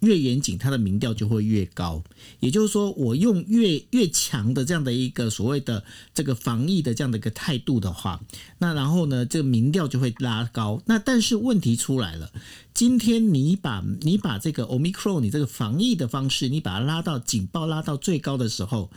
[0.02, 2.04] 越严谨，它的民调就会越高。
[2.40, 5.84] 也就是说，我用越越强的这样的一个所谓的
[6.14, 8.22] 这个防疫的这样的一个态度的话，
[8.60, 10.82] 那然后呢，这个民调就会拉高。
[10.86, 12.32] 那但是问题出来了，
[12.74, 18.90] 今天你把你把这个 omicron 你这个防疫的方式，你把它拉到警报拉到最高的时候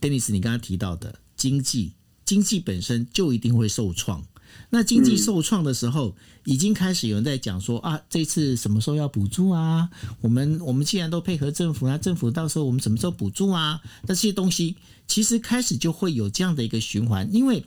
[0.00, 1.92] ，Dennis，你刚刚提到的经济，
[2.24, 4.24] 经济本身就一定会受创。
[4.70, 9.88] 那经济受创的时候，已经开始有人在讲说啊，这次什么时候要补助啊？
[10.20, 13.80] 我们我们既然都配合政府，那政府到时候我们什么时候补助啊？
[14.06, 17.64] 这些东西其实开始就会有这样的一个循环，因为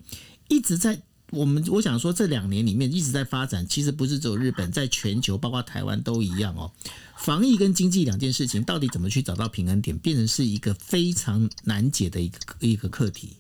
[0.48, 6.72] 一直在我们我想说这两年里面一直在发展，其实不是只有日本，在全球包括台湾都一样哦。
[7.18, 13.36] 防疫跟经济两件事情，到底怎么去找到平衡点，变成是一个非常难解的一个一个课题。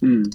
[0.00, 0.30] 嗯。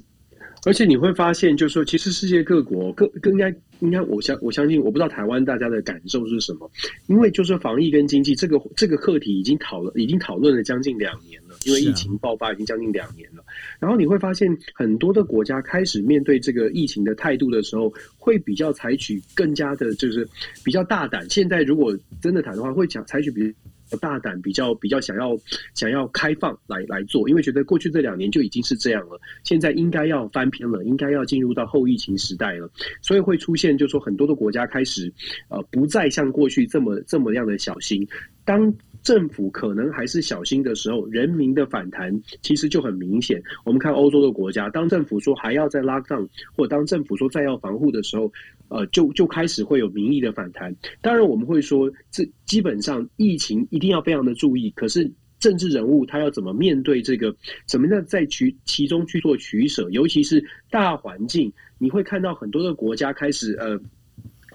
[0.66, 3.50] 而且你会发现，就是说，其实世界各国各更应该
[3.80, 6.70] 应该，我相我相信，我不知道台湾大家的感受是什么。
[7.08, 13.44] 因为就是防疫跟经济这个这个课题已经讨论已经讨论了将近两年了，因为疫情爆发已经将近两年了。
[13.80, 20.28] 然后你会发现，很多的国家开始面对这个疫情的态度的时候，会比较采取更加的，就是
[20.64, 21.30] 比较大胆。
[21.30, 23.54] 现在如果真的谈的话，会讲采取比。
[24.00, 25.38] 大胆，比较比较想要
[25.74, 32.70] 想要开放来来做，因为觉得过去这两年就已经是这样了，现在应该要翻篇了，应该要进入到后疫情时代了，
[33.02, 35.12] 所以会出现，就说很多的国家开始
[35.50, 38.08] 呃不再像过去这么这么样的小心。
[38.44, 38.72] 当
[39.06, 43.42] 政府可能还是小心的时候，人民的反弹其实就很明显。
[43.64, 48.30] 我们看欧洲的国家，当政府说还要再拉杠或当政府说再要防护的时候。
[48.68, 50.76] 呃，就就开始会有民意的反弹。
[51.00, 54.72] 当然，我们会说，这基本上疫情一定要非常的注意。
[54.72, 57.34] 可是，政治人物他要怎么面对这个？
[57.68, 59.88] 怎么样在取其中去做取舍？
[59.92, 63.80] 尤其是大环境，你会看到很多的国家开始呃，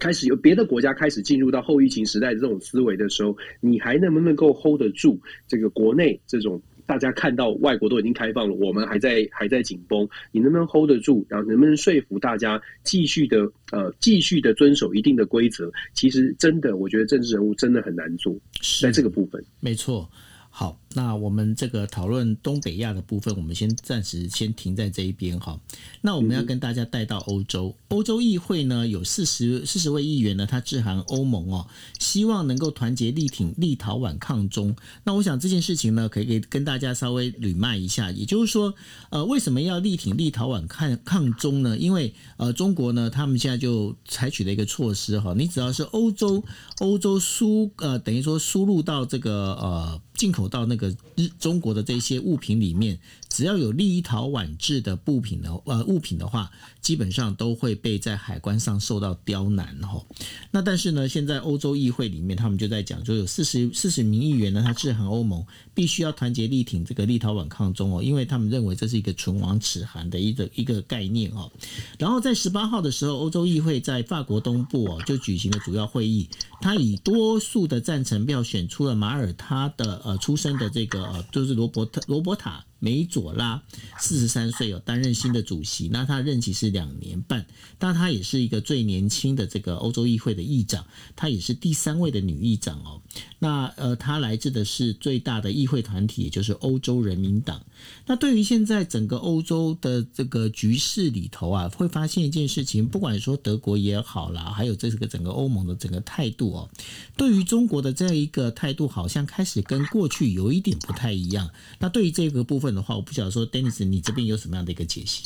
[0.01, 6.61] 开始有别的国家开始进入到后疫情时代的这种思维的时候，你还能不能够 hold 得住这个国内这种？
[6.87, 11.25] 大家看到外国都已经开放了，我们还在还在紧绷，你能不能 hold 得住？
[11.29, 15.71] 然后能不能说服大家继续的呃继续的遵守一定的规则？
[15.95, 18.37] 其实真的，我觉得政治人物真的很难做，
[18.83, 19.41] 在这个部分。
[19.61, 20.11] 没错。
[20.49, 25.59] 好，那我们这个讨论东北亚的部分，我们先暂时先停在这一边哈。
[26.01, 31.67] 那我们要跟大家带到欧洲，欧洲议会呢有四十四十位议员呢，他致函欧盟哦，
[32.01, 34.75] 希望能够团结力挺立陶宛抗中。
[35.05, 38.75] 那我想这件事情呢，可以给跟大家稍微捋迈一下，也就是说，
[39.11, 41.79] 呃，为什么要力挺立陶宛抗抗中呢？
[41.79, 46.43] 因为呃，中国呢，他们现在就采取了一个措施哈，你只要是欧洲
[46.81, 50.01] 欧洲输呃，等于说输入到这个呃。
[50.21, 52.99] 进口到那个个日中国的这些物品里面，
[53.31, 56.51] 只要有立陶宛制的布品的呃物品的话，
[56.83, 60.05] 基本上都会被在海关上受到刁难哈。
[60.51, 71.51] 那但是呢，现在欧洲议会里面，他们就在讲，就有四十四十名议员呢，他制衡欧盟，必须要团结力挺这个立陶宛抗中哦，因为他们认为这是一个唇亡齿寒的一个一个概念哦。
[71.99, 76.29] 然后在十八号的时候，欧洲议会在法国东部哦就举行了主要会议，
[76.61, 80.01] 他以多数的赞成票选出了马耳他的。
[80.03, 82.65] 呃，出生的这个呃，就是罗伯特罗伯塔。
[82.81, 83.63] 梅佐拉
[83.99, 85.89] 四十三岁哦，担任新的主席。
[85.89, 87.47] 那他任期是两年半，
[87.79, 93.01] 但他也是一个最年轻的这个欧洲议会的议长，他也是第三位的女议长哦。
[93.39, 97.63] 那呃，他来自的是最大的议会团体，也就是欧洲人民党。
[98.07, 106.71] 那对于现在整个欧洲的这个局势里头啊，会发现一件事情，不管说德国也好啦，还有这个整个欧盟的整个态度哦，
[107.17, 111.51] 对于中国的这样一个态度，好像开始跟过去有一点不太一样。
[111.79, 115.25] 那对于这个部分，的话，我不晓得说，Dennis，你这边有什么样的一个解析？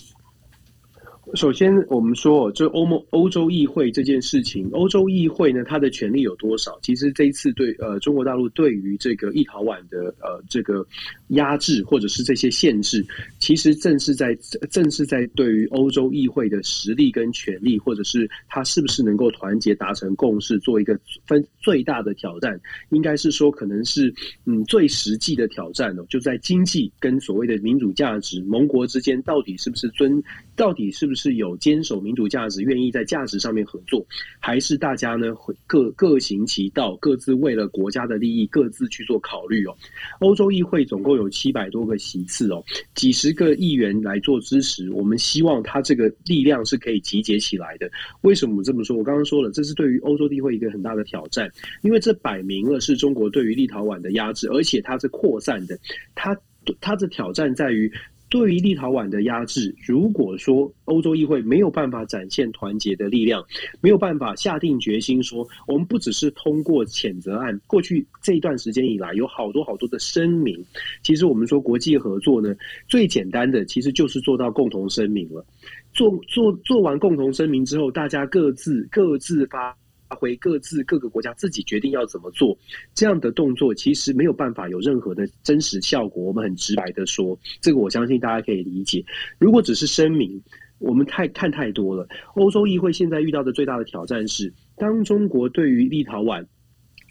[1.35, 6.79] 首先，我们说，就欧盟欧洲议会这件事情，欧洲议会呢，它的权力有多少？
[6.81, 10.87] 其实这一次对呃中国大陆对于这个立陶宛的呃这个
[11.29, 13.05] 压制或者是这些限制，
[13.41, 14.37] 其实正是在
[14.71, 22.61] 正是在对于欧洲议会的实力跟权力，或者是它是不是能够团结达成共识，做一个分最大的挑战，
[22.91, 24.13] 应该是说可能是
[24.45, 30.23] 嗯最实际的挑战哦，就在经济跟所谓的民主价值盟国之间，到底是不是尊，
[30.57, 31.35] 到底是不是？
[31.35, 34.07] 有坚守民主价值，愿意在价值上面合作，
[34.39, 35.35] 还是大家呢
[35.67, 39.77] 各各行其道，各自为了国家的利益各自去做考虑哦？
[40.21, 42.63] 欧洲议会总共有七百多个席次哦，
[42.95, 47.91] 几十个议员来做支持，我们希望他这个力量是可以集结起来的。
[48.21, 48.97] 为什么这么说？
[48.97, 51.51] 我刚刚说了，这是对于欧洲议会一个很大的挑战，
[51.83, 55.77] 因为这摆明了是中国对于立陶宛的压制，而且它是扩散的。
[56.15, 56.39] 它
[56.81, 57.91] 它的挑战在于。
[58.35, 63.41] 对于立陶宛的压制，如果说欧洲议会没有办法展现团结的力量，
[63.81, 70.59] 没有办法下定决心说，我们不只是通过谴责案，过去这一段时间以来，有好多好多的声明。
[71.05, 72.53] 其实我们说国际合作呢，
[72.89, 75.47] 最简单的其实就是做到共同声明了。
[75.93, 79.77] 做做做完共同声明之后，大家各自各自发。
[80.15, 82.57] 回各自各个国家自己决定要怎么做，
[82.95, 86.25] 这样的动作其实没有办法有任何的真实效果。
[86.25, 89.05] 我们很直白的说，这个我相信大家可以理解。
[89.39, 90.43] 如果只是声明，
[90.79, 92.07] 我们太看太多了。
[92.35, 96.47] 欧洲议会现在遇到的最大的挑战是，当中国对于立陶宛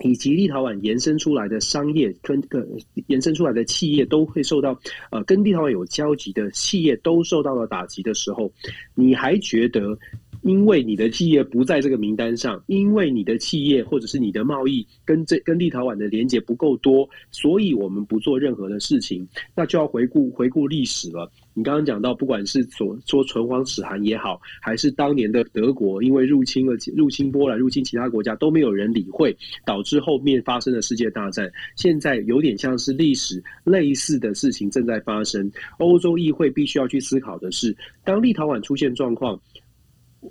[0.04, 2.68] 以及立陶宛延伸出来的商业跟个
[3.08, 4.80] 延伸出来的企业都会受到
[5.12, 8.52] 呃跟立陶宛有交集的企业都受到了打击的时候，
[8.96, 9.98] 你还觉得？
[10.44, 19.28] 因为你的企业不在这个名单上，因为你的企业或者是你的贸易跟这跟立陶宛的连接不够多，所以我们不做任何的事情。
[19.56, 21.32] 那就要回顾回顾历史了。
[21.56, 29.36] 你刚刚讲到，不管是所说唇亡齿寒也好，还是当年的德国因为入侵了入侵波兰、入侵其他国家都没有人理会，
[29.66, 31.52] 导致后面发生的世界大战。
[31.76, 35.50] 现在有点像是历史类似的事情正在发生。
[35.78, 39.40] 欧洲议会必须要去思考的是，当立陶宛出现状况。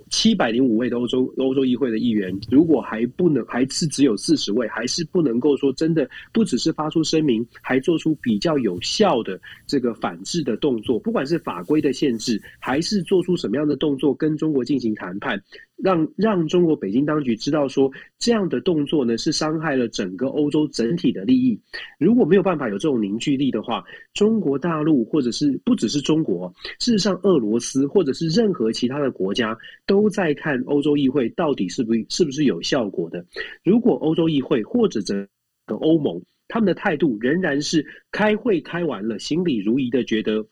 [0.09, 15.41] 七百零五位的欧洲欧洲议会的议员，如果还不能还是只有四十位，还是不能够说真的，不只是发出声明，还做出比较有效的这个反制的动作，不管是法规的限制，还是做出什么样的动作跟中国进行谈判。
[15.75, 21.59] 让让中国北京当局知道说，这样的动作呢是伤害了整个欧洲整体的利益。
[21.99, 33.25] 如果没有办法有这种凝聚力的话，中国大陆或者是不只是中国，事实上俄罗斯或者是任何其他的国家都在看欧洲议会到底是不是是不是有效果的。
[33.63, 35.27] 如果欧洲议会或者整
[35.65, 40.45] 个欧盟他们的态度仍然是开会开完了，心里如仪的觉得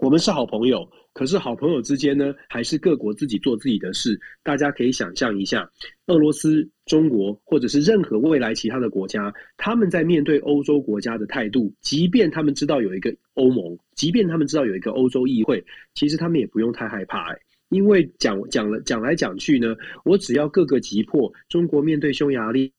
[0.00, 0.88] 我们是好朋友。
[1.14, 4.20] 可是好朋友之间呢，还是各国自己做自己的事。
[4.42, 5.66] 大家可以想象一下，
[6.08, 17.34] 俄罗斯、中国，或者是任何未来其他的国家，他们在面对欧洲国家的态度，即便他们知道有一个欧盟，即便他们知道有一个欧洲议会，其实他们也不用太害怕，
[17.68, 22.72] 因为讲讲了讲来讲去呢，我只要各个击破，中国面对匈牙利。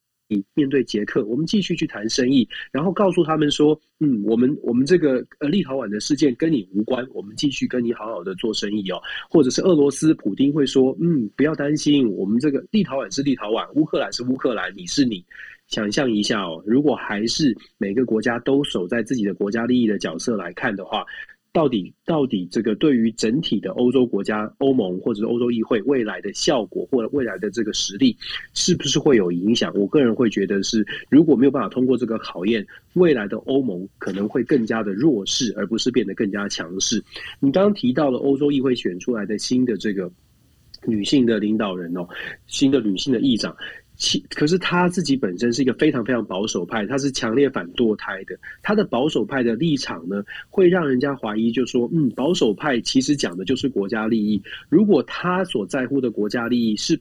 [0.54, 9.00] 面对捷克，我们继续去谈生意，然后告诉他们说，嗯，我们我们这个呃立陶宛的事件跟你无关，我们继续跟你好好的做生意哦。
[9.30, 15.24] 或者是俄罗斯普丁会说，嗯，不要担心，我们这个立陶宛是立陶宛，乌克兰是乌克兰，你是你。
[15.68, 21.04] 想象一下哦，如果还是每个国家都守在自己的国家利益的角色来看的话。
[21.56, 28.14] 到底到底这个对于整体的欧洲国家、欧盟或者是欧洲议会未来的效果或者未来的这个实力，
[28.52, 29.72] 是不是会有影响？
[29.74, 37.02] 我个人会觉得是，如果没有办法通过这个考验，未来的欧盟可能会更加的弱势，而不是变得更加强势。
[37.40, 40.12] 你刚刚提到了欧洲议会选出来的新的这个
[40.84, 42.06] 女性的领导人哦，
[42.46, 43.56] 新的女性的议长。
[43.96, 48.38] 其可是他自己本身是一个非常非常保守派，他是强烈反堕胎的。
[48.62, 54.42] 他的保守派的立场呢，会让人家怀疑，就说，嗯，保守派其实讲的就是国家利益。
[54.68, 57.00] 如果他所在乎的国家利益是。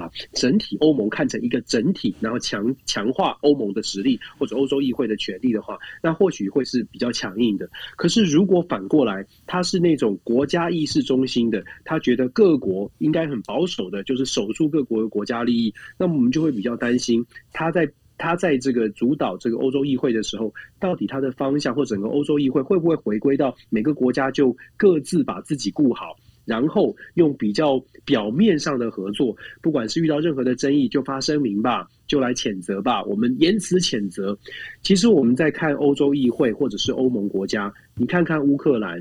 [0.00, 7.68] 啊，整体欧盟看成一个整体，然后强强化欧盟的实力或者欧洲议会的权力的话，那或许会是比较强硬的。
[7.96, 17.22] 可是如果反过来，他是那种国家意识中心的，他觉得各国应该很保守的，就是守住各国的国家利益，那么我们就会比较担心
[17.52, 17.86] 他在
[18.16, 26.16] 他在这个主导这个欧洲议会的时候，到底他的方向或整个欧洲议会会不会回归到每个国家就各自把自己顾好。
[26.50, 34.36] 然后用比较表面上的合作，不管是遇到任何的争议，就发声明吧，就来谴责吧，我们言辞谴责。
[34.82, 39.00] 其实我们在看欧洲议会或者是欧盟国家，你看看乌克兰。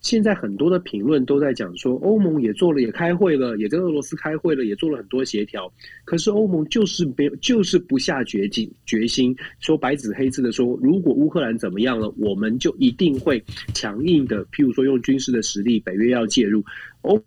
[0.00, 5.72] 现在很多的评论都在讲说，欧盟也做了，也开会了，也跟俄罗斯开会了，也做了很多协调。
[6.04, 13.42] 可是欧盟就是没有，就是不下决心，决心说白纸黑字的说，如果乌克兰怎么样了，我们就一定会
[13.74, 16.64] 强硬的，譬如说用军事的实力，北约要介入。
[17.02, 17.22] 欧。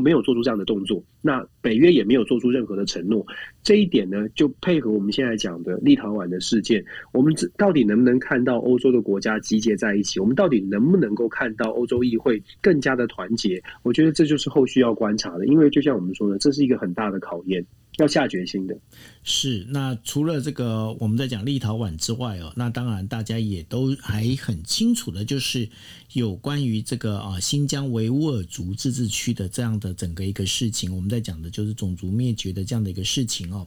[0.00, 3.26] 没有做出这样的动作，那北约也没有做出任何的承诺。
[3.62, 10.18] 这一点呢，就配合我们现在讲的立陶宛的事件，我们到底能不能看到欧洲的国家集结在一起？
[10.18, 13.62] 我们到底能不能够看到欧洲议会更加的团结？
[13.82, 17.64] 我觉得这就是后续要观察的，因为就像我们说的，这是一个很大的考验。
[18.02, 18.76] 要下决心的
[19.22, 25.68] 是，那除了这个我们在讲立陶宛之外哦，那当然大家也都还很清楚的，就是
[26.12, 33.66] 有关于这个啊新疆维吾尔族自治区的这样的整个一个事情，我们在讲的就是种族灭绝的这样的一个事情哦。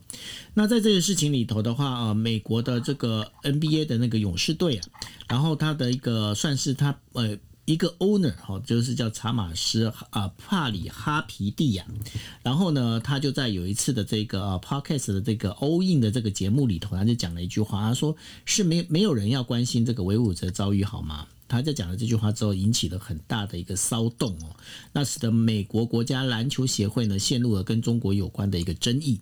[0.53, 4.87] 那在这个事情里头的话啊，美国的这个 NBA 的那个勇士队啊，
[5.29, 7.37] 然后他的一个算是他呃。
[7.65, 11.85] 一个 owner 哈，就是叫查马斯啊帕里哈皮蒂亚，
[12.41, 21.27] 然后呢，他就在有一次的这个啊 podcast 的这个 all in 的这个节目里头，他就讲了一句话，他说是没没有人要关心这个维吾尔遭遇好吗？
[21.47, 24.55] 他在讲了这句话之后，引起了很大的一个骚动哦，
[24.91, 29.19] 那使得美国国家篮球协会呢陷入了跟中国有关的一个争议。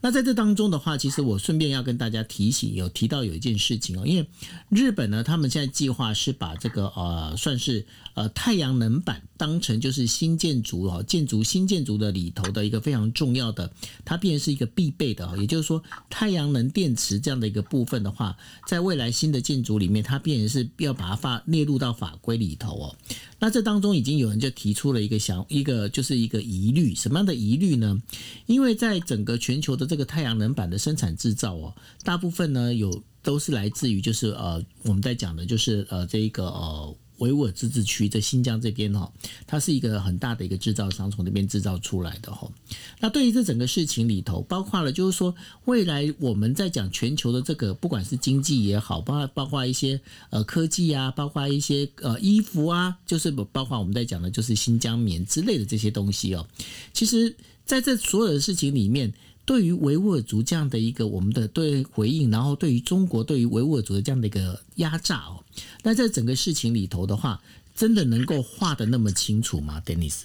[0.00, 4.26] 那在这当中的话，其实我顺便要跟大家提醒，有提到有一件事情哦，因为
[4.68, 13.72] 日本呢，他们现在计划是把这个呃，算是呃太阳能板当成就是新建筑哦，建筑新建筑的里头的一个非常重要的，
[14.04, 18.36] 它变成是一个必备的哦，也就是说太阳能电池这样的一个部分的话，
[18.68, 21.72] 在未来新的建筑里面，它变成是要把它发列入。
[21.72, 22.96] 入到法规里头哦，
[23.38, 28.02] 那这当中已经有人就提出了一个想一个就是一个疑虑，什么样的疑虑呢？
[28.44, 36.94] 因为在整个全球的这个太阳能板的生产制造哦，大部分呢有都是来自于就是呃我们在讲的就是呃这一个呃。
[37.22, 39.10] 维吾尔自治区在新疆这边哈，
[39.46, 42.50] 它是一个很大的一个制造商，从那边制造出来的哈。
[42.98, 45.32] 那对于这整个事情里头，包括了就是说，
[45.66, 50.00] 未来我们在讲全球的这个，不管是经济也好，包括包括一些
[50.30, 56.44] 呃科技啊，包括一些呃衣服啊，就是包括我们在讲的就是新疆棉之类的这些东西哦。
[56.92, 59.12] 其实在这所有的事情里面。
[59.44, 65.44] 对于维吾尔族这样的一个我们的对回应，然后对于中国对于维吾尔族的这样的一个压榨哦，
[65.82, 67.42] 那在整个事情里头的话，
[67.74, 70.20] 真的能够画的那么清楚吗，Dennis？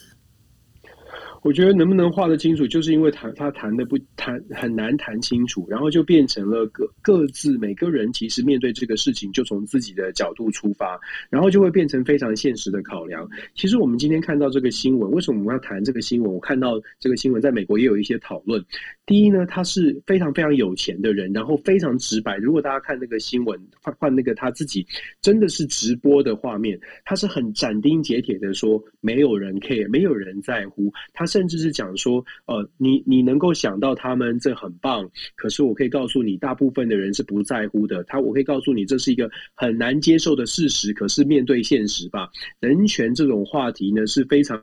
[1.42, 13.28] 我觉得能不能画得清楚，就是因为谈他谈的不谈很难谈清楚，然后就变成了各各自每个人其实面对这个事情就从自己的角度出发，然后就会变成非常现实的考量。
[13.56, 16.34] 其实我们今天看到这个新闻，为什么我们要谈这个新闻？
[16.34, 18.64] 我看到这个新闻在美国也有一些讨论。
[19.06, 22.36] 第一呢，他是非常非常有钱的人，然后非常直白。
[22.38, 24.86] 如果大家看那个新闻，换换那个他自己
[25.22, 30.92] 真的是直播的画面，他是很斩钉截铁的说，没有人 care，没有人在乎。
[31.14, 38.04] 他甚至是讲说，呃，你你能够想到他们这很棒，可是我可以告诉你，大部分的人是不在乎的。
[38.06, 40.92] 他我可以告诉你，这是一个很难接受的事实。
[40.94, 42.28] 可是面对现实吧，
[42.60, 44.60] 人权这种话题呢是非常。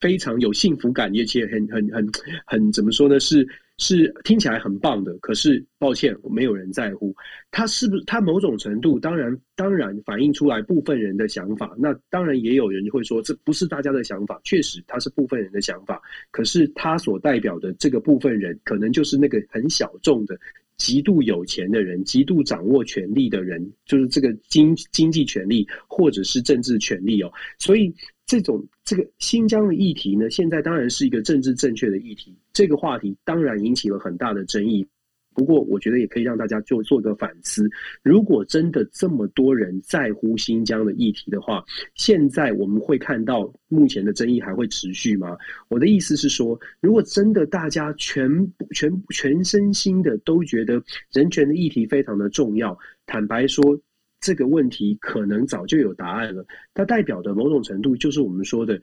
[0.00, 2.08] 非常有幸福感，而且很很很
[2.46, 3.18] 很怎么说呢？
[3.18, 3.46] 是
[3.80, 7.12] 是听起来很棒的，可是抱歉，没有人在乎。
[7.50, 8.04] 它是不是？
[8.04, 11.74] 它某种程度当然当然反映出来部分人的想法。
[11.78, 14.38] 那当然也有人会说，这不是大家的想法。
[14.44, 16.00] 确实，它是部分人的想法。
[16.30, 20.38] 可是它所代表的这个部分人，可能就是那个很小众的。
[20.76, 27.30] 极度有钱的人，极度掌握权力的人，就是这个经经济权力或者是政治权力哦。
[27.58, 27.94] 所以，
[28.30, 32.32] 这种这个新疆的议题呢，现在当然是一个政治正确的议题。
[32.52, 34.86] 这个话题当然引起了很大的争议。
[35.34, 37.68] 不过，我觉得也可以让大家就做个反思。
[38.04, 41.64] 如果真的这么多人在乎新疆的议题的话，
[41.96, 45.36] 现在我们会看到目前的争议还会持续吗？
[45.68, 48.30] 我的意思是说，如果真的大家全
[48.70, 50.80] 全全身心的都觉得
[51.12, 53.76] 人权的议题非常的重要，坦白说，
[54.20, 56.44] 这个问题可能早就有答案了。
[56.74, 58.80] 它代表的某种程度就是我们说的，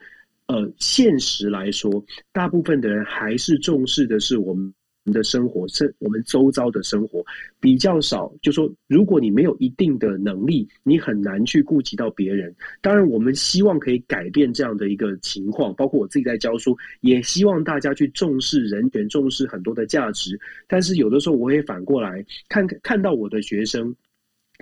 [0.47, 4.73] 呃，现实来说，大部分的人还是重视的是我们。
[5.13, 7.23] 的生活是我们周遭的生活
[7.61, 12.53] 比较少，就说如果你没有一定的能力，你很难去顾及到别人。
[12.81, 20.38] 当然，我们希望可以改变这样的一个情况，包括我自己在教书，也希望大家去重视人权，重视很多的价值。
[20.67, 23.95] 但是有的时候，我也反过来看看到我的学生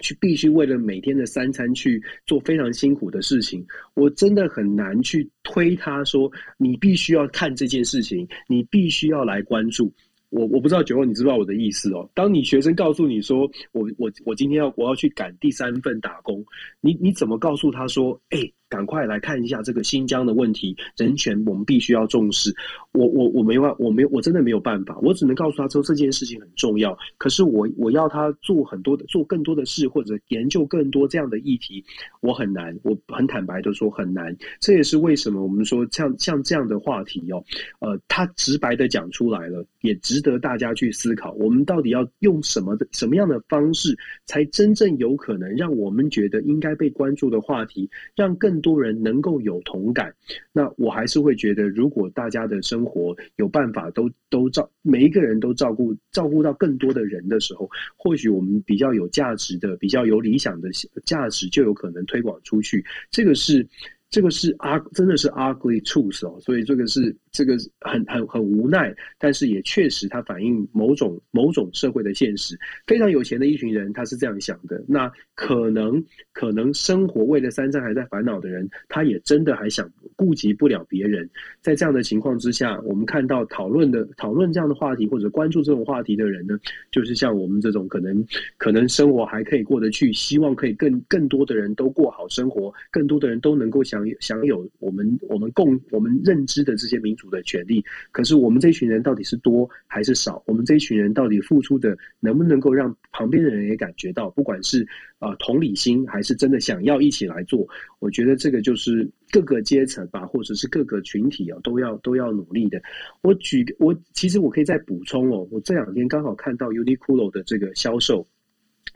[0.01, 9.91] 去必须为了每天的三餐去做非常辛苦的事情，我真的很难去推他说你必须要看这件事情，你必须要来关注。
[10.29, 12.09] 我我不知道九欧，你知不知道我的意思哦？
[12.13, 16.43] 当你学生告诉你说，我我我今天要我要去赶第三份打工，
[16.81, 18.39] 你你怎么告诉他说，哎？
[18.75, 22.53] 赶快来看一下这个新疆的问题，人权我们必须要重视。
[22.91, 26.97] 我我我没办，我没我真的没有办法，我只能告诉他说这件事情很重要。
[27.17, 31.81] 可是我我要他做很多的做更多的事，或者研究更多这样的议题，
[32.19, 32.77] 我很难。
[32.83, 34.35] 我很坦白的说很难。
[34.59, 37.41] 这也是为什么我们说像像这样的话题哦，
[37.79, 41.31] 呃，他直白的讲出来了，也值得大家去思考。
[41.39, 50.11] 我们到底要用什么的什么样的方式，才真正有可能让我们觉得应该被关注的话题，让更多人能够有同感，
[50.51, 60.71] 那我还是会觉得，如果大家的生活有办法都都照每一个人都照顾照顾到更多的人的时候，或许我们比较有价值的、比较有理想的
[61.03, 62.83] 价值就有可能推广出去。
[63.11, 63.67] 这个是
[64.15, 67.13] 这个是啊，真的是 ugly truth 哦，所以这个是。
[67.35, 72.57] 这个很很很无奈，但是也确实它反映某种某种社会的现实。
[72.87, 74.81] 非常有钱的一群人，他是这样想的。
[74.87, 76.01] 那可能
[76.31, 79.85] 可能生活为了三餐还在烦恼的人，他也真的还想
[80.15, 81.29] 顾及不了别人。
[81.59, 86.57] 在这样的情况之下，我们看到讨论的讨论这样的话题或者关注这种话题的人呢，
[86.89, 97.25] 就是像我们这种可能可能生活还可以过得去，希望可以更更多的人都过好生活，更多的人都能够享享有我们我们共我们认知的这些民主。
[97.25, 100.43] 的权利，可是我们这群人到底是多还是少？
[100.45, 104.29] 我们这一群人到底付出的能不能够让旁边的人也感觉到？
[104.29, 104.87] 不管是
[105.17, 112.79] 啊同理心，还是真的想要一起来做，我觉得这个就是各个阶层吧，或者是各个群体啊，都要都要努力的。
[113.21, 118.25] 我举我其实我可以再补充哦，我这两天刚好看到 Uniqlo 的这个销售。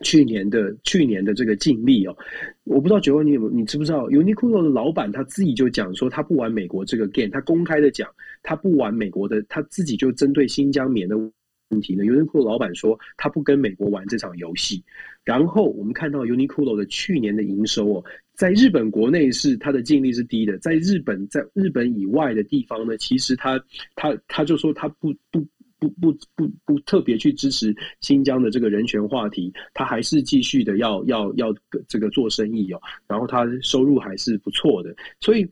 [0.02, 2.16] 去年的去年的这个净利哦，
[2.64, 8.08] 我不知道九欧你有你知不知道？Uniqlo 的老板他自己就讲说他不玩美国这个 game，他公开的讲
[8.42, 12.04] 他不玩美国的，他自己就针对新疆棉的问题呢。
[12.04, 14.82] Uniqlo 老板说他不跟美国玩这场游戏。
[15.22, 23.62] 然后我们看到 Uniqlo 的去年的营收哦，在日本国内是它的净利是低的，在日本在日本以外的地方呢，其实他
[23.94, 25.46] 他他就说他不不。
[25.80, 31.52] 不不不不特别去支持新疆的这个人权话题，他还是继续的要要要
[31.88, 35.48] 这个做生意哦，然后他收入还是不错的，所以，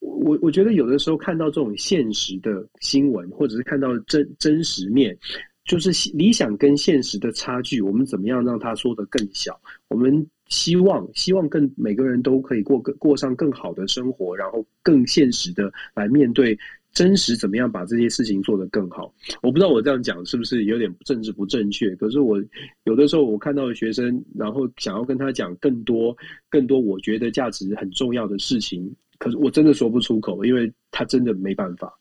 [0.00, 5.16] 我我觉得有的时候看到这种现实的新闻，或者是看到真真实面，
[5.64, 9.60] 就是理想跟现实的差距，我们怎么样让他说的更小？
[9.88, 16.58] 我们希望希望更每个人都可以过过上更好的生活，然后更现实的来面对。
[16.92, 19.14] 真实怎么样把这些事情做得更好？
[19.42, 21.94] 我不知道我这样讲是不是有点政治不正确。
[21.96, 22.42] 可是我
[22.84, 26.16] 有的时候我看到的学生，然后想要跟他讲更多、
[26.48, 31.96] 更多我觉得价值很重要的事情，可是我真的说不出口，因为他真的没办法。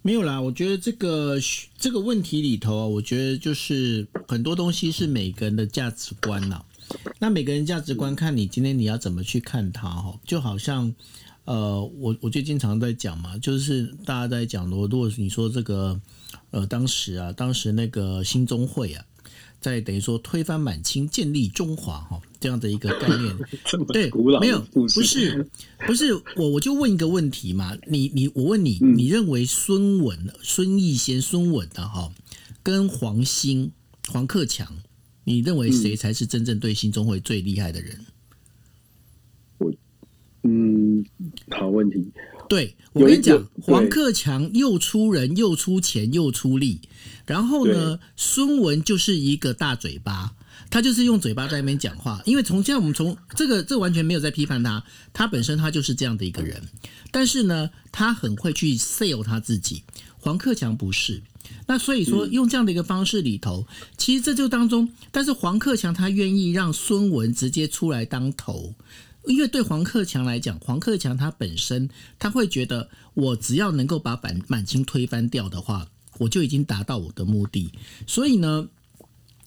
[0.00, 1.36] 没有啦，我觉得这个
[1.76, 6.64] 这个问题里头啊，我觉得就是很多东西是每个人的价值观呐。
[7.18, 10.94] 那每个人价值观，看你今天你要怎么去看它哈，就好像。
[11.48, 15.98] 呃，我我就经常在讲嘛，就是大家在讲的，如果你说这个，
[16.50, 19.02] 呃，当时啊，当时那个新中会啊，
[19.58, 23.34] 在等于说推翻满清、建立中华哈这样的一个概念。
[23.88, 25.50] 对，没有不是
[25.86, 32.12] 不是我我就问一个问题嘛，你你我问你，你认为孙文、孙逸仙、孙文的哈
[32.62, 33.72] 跟黄兴、
[34.08, 34.70] 黄克强，
[35.24, 38.04] 你认为谁才是真正对新中会最厉害的人？
[40.48, 41.04] 我嗯，
[41.50, 42.10] 好问题。
[42.48, 46.80] 对我跟你讲，黄克强又出人又出钱又出力，
[47.26, 50.34] 然后呢，孙文就是一个大嘴巴，
[50.70, 52.22] 他就是用嘴巴在那边讲话。
[52.24, 54.82] 因为从现在我们从这个，这完全没有在批判他，
[55.12, 56.62] 他本身他就是这样的一个人。
[57.10, 59.82] 但是呢，他很会去 sell 他自己。
[60.20, 61.22] 黄克强不是，
[61.66, 68.74] 那所以说用这样的一个方式里头，其实这就当中，但是黄克强他愿意让孙文直接出来当头。
[69.28, 77.70] 因为对黄克强来讲，黄克强他本身他会觉得，我只要能够把满满清推翻掉的话，我就已经达到我的目的。
[78.06, 78.68] 所以呢。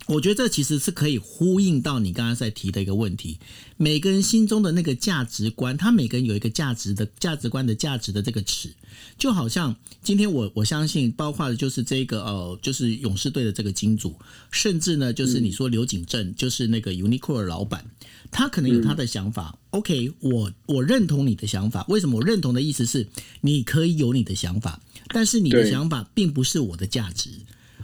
[0.07, 3.37] 我觉得这其实是可以呼应到你刚刚在提的一个问题，
[3.77, 8.73] 每个人心中的那个价值观，他每个人有一个价值的价值观的价值的这个尺，
[9.17, 14.19] 就好像今天我我相信，包括的就是这个呃，就是勇士队的这个金主，
[14.49, 17.85] 甚至呢，就是你说刘景正，就是那个 Uniqlo 老板，
[18.31, 19.57] 他可能有他的想法。
[19.71, 21.85] OK，我我认同你的想法。
[21.89, 23.07] 为什么我认同的意思是，
[23.41, 27.29] 你可以有你的想法，但是你的想法并不是我的价值。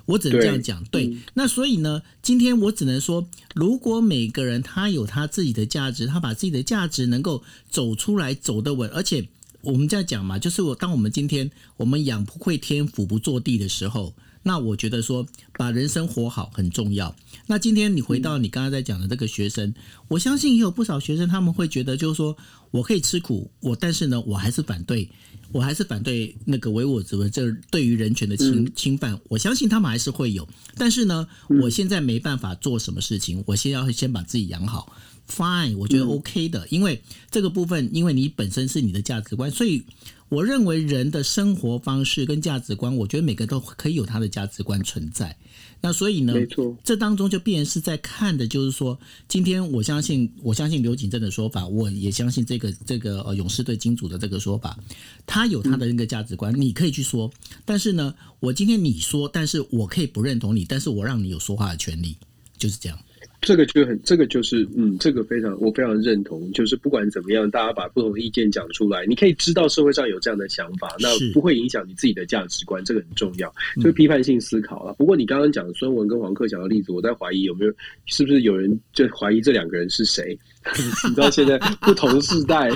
[0.05, 1.17] 我只能这样讲，对。
[1.33, 9.27] 那所以呢，今天我只能说，如果每个人他有他自己的价值，他把自己的价值能够走出来，走得稳，而且
[9.63, 14.13] 我们在讲嘛，就是我当我们今天我们养不会天，俯不坐地的时候，
[14.47, 15.27] 那我觉得说
[15.57, 17.13] 把人生活好很重要。
[17.47, 19.75] 那今天你回到你刚刚在讲的这个学生，
[20.07, 22.37] 我相信也有不少学生他们会觉得，就是说
[22.71, 25.09] 我可以吃苦，我但是呢，我还是反对。
[25.53, 30.45] 我还是反对那个唯我之文，这对于人权的侵侵犯，我相信他们还是会有。
[30.75, 31.25] 但是呢，
[31.61, 34.93] 我现在没办法做什么事情，我先要先把自己养好。
[35.29, 39.83] Fine，我觉得 OK 的，因为这个部分，因为你本身是你的价值观，所以。
[40.29, 45.37] 我认为人的生活方式跟价值观，我觉得每个都可以有他的价值观存在。
[45.79, 54.77] 那所以呢，没错，这当中就必然是在看的，就是说，今天我相信，我相信刘景正的说法，我也相信这个这个呃勇士队金主的这个说法，
[55.25, 57.31] 他有他的那个价值观，你可以去说。
[57.63, 62.17] 但是呢，我今天你说，但是我可以不认同你，但是我让你有说话的权利，
[62.57, 62.97] 就是这样。
[63.39, 66.51] 这个就很，这个就是，嗯，这个非常，我非常认同。
[66.53, 73.53] 就是不管怎么样，大家把不同的意见讲出来，你可以知道社会上有这样的想法，那不会影响你自己的价值观，这个很重要。
[73.75, 74.93] 就是批判性思考了。
[74.97, 77.71] 不过你刚刚讲孙文跟黄克强的例子，我在怀疑有没有，
[78.05, 80.37] 是不是有人就怀疑这两个人是谁？
[81.07, 82.69] 你知道现在不同时代，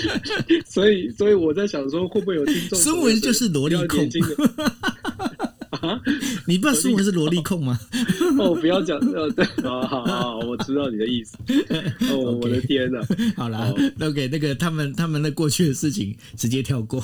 [0.66, 2.78] 所以，所以我在想说，会不会有听众？
[2.78, 4.06] 孙文就是萝莉控。
[5.80, 6.00] 啊，
[6.46, 7.80] 你不知道孙文是萝莉控吗？
[8.38, 11.36] 哦，不要讲，呃，对，好好好，我知道你的意思。
[12.10, 13.00] 哦， 我的天哪！
[13.36, 17.00] 好了，OK，那个他们他们的过去的事情直接跳过。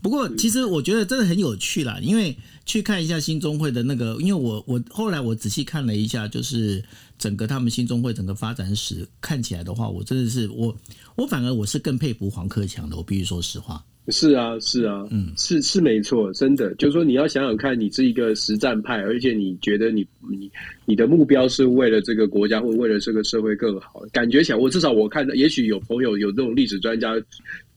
[0.00, 6.82] 不过，其实我觉得真的很有趣啦，因为去看一下新中会的那个，因为我我后来我仔细看了一下，就是
[7.18, 10.74] 整个他们新中会整个发展史看起来的话，我真的是我
[11.14, 13.84] 我反而我是更佩服黄克强的，我必须说实话。
[14.10, 20.50] 是啊，是啊，嗯，是是没错，真的，就是说你要想想看，你是一个实战派，而且你觉得你你
[20.86, 27.14] 你的目标是为了这个国家或为了这个社会更好，感觉起来，我至少我看到，也许有朋友有这种历史专家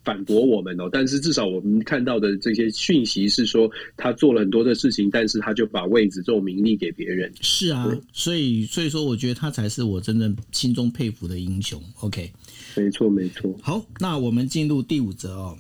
[0.04, 7.32] 反驳我们哦，但是至少我们看到的这些讯息是说，他做了很多的事情，但是他就把位置、这种名利给别人。
[7.42, 11.80] 是啊，所以所以说，我觉得他才是我真正心中佩服的英雄。
[12.00, 12.32] OK，
[12.78, 13.54] 没错没错。
[13.62, 15.58] 好，那我们进入第五则哦。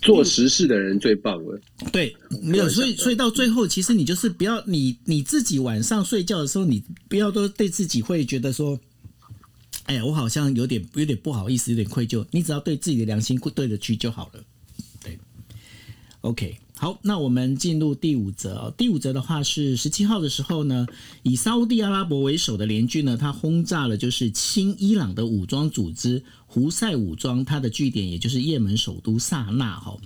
[0.00, 1.60] 做实事的人最棒了。
[1.92, 8.78] 对，没有，所以所以到最后，其实你就是不要你你自己晚上睡觉的时候，你不要都对自己会觉得说，
[9.84, 12.24] 哎呀，我好像有点有点不好意思，有点愧疚。
[12.30, 14.40] 你只要对自己的良心对得去就好了。
[15.02, 15.18] 对
[16.20, 16.58] ，OK。
[16.80, 18.72] 好，那我们进入第五则。
[18.78, 20.86] 第五则的话是十七号的时候呢，
[21.24, 29.78] 以沙地阿拉伯为首的联军呢，他轰炸了就是亲伊朗的武装组织胡塞武装，它的据点也就是也门首都萨那。
[29.78, 29.96] 哈，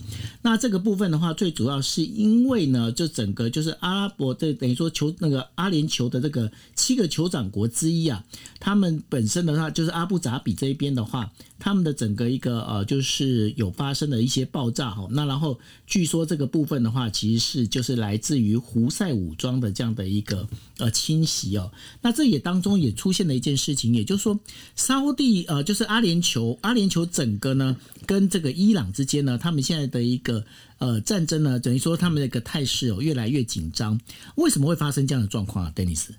[0.43, 8.25] 那这个部分的话，最主要是因为呢，就整个就是阿拉伯的等于说球那个阿联酋的这个七个酋长国之一啊，
[8.59, 15.07] 他们本身的话就是阿布扎比这一边的话，他们的整个一个呃就是有发生了一些爆炸哈。
[15.13, 21.71] 那然后据说这个部分的话，其实是就是来自于胡塞武装的这样的一个呃侵袭哦。
[22.01, 24.39] 那这也当中也出现了一件事情，也就是说，
[24.75, 27.77] 沙地呃就是阿联酋，球阿联酋整个呢
[28.07, 30.43] 跟这个伊朗之间呢，他们现在的一个
[30.79, 34.01] 呃战争呢，等于说他们的一个态势哦越来越紧张。
[34.37, 36.15] 为什么会发生这样的状况啊，丹尼斯？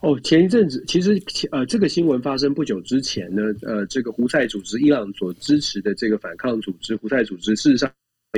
[0.00, 1.22] 哦，前一阵子其实
[1.52, 7.88] 呃，这个新闻发生不久之前呢，呃，这个胡塞组织伊朗所支持的这个反抗组织胡塞组织，事实上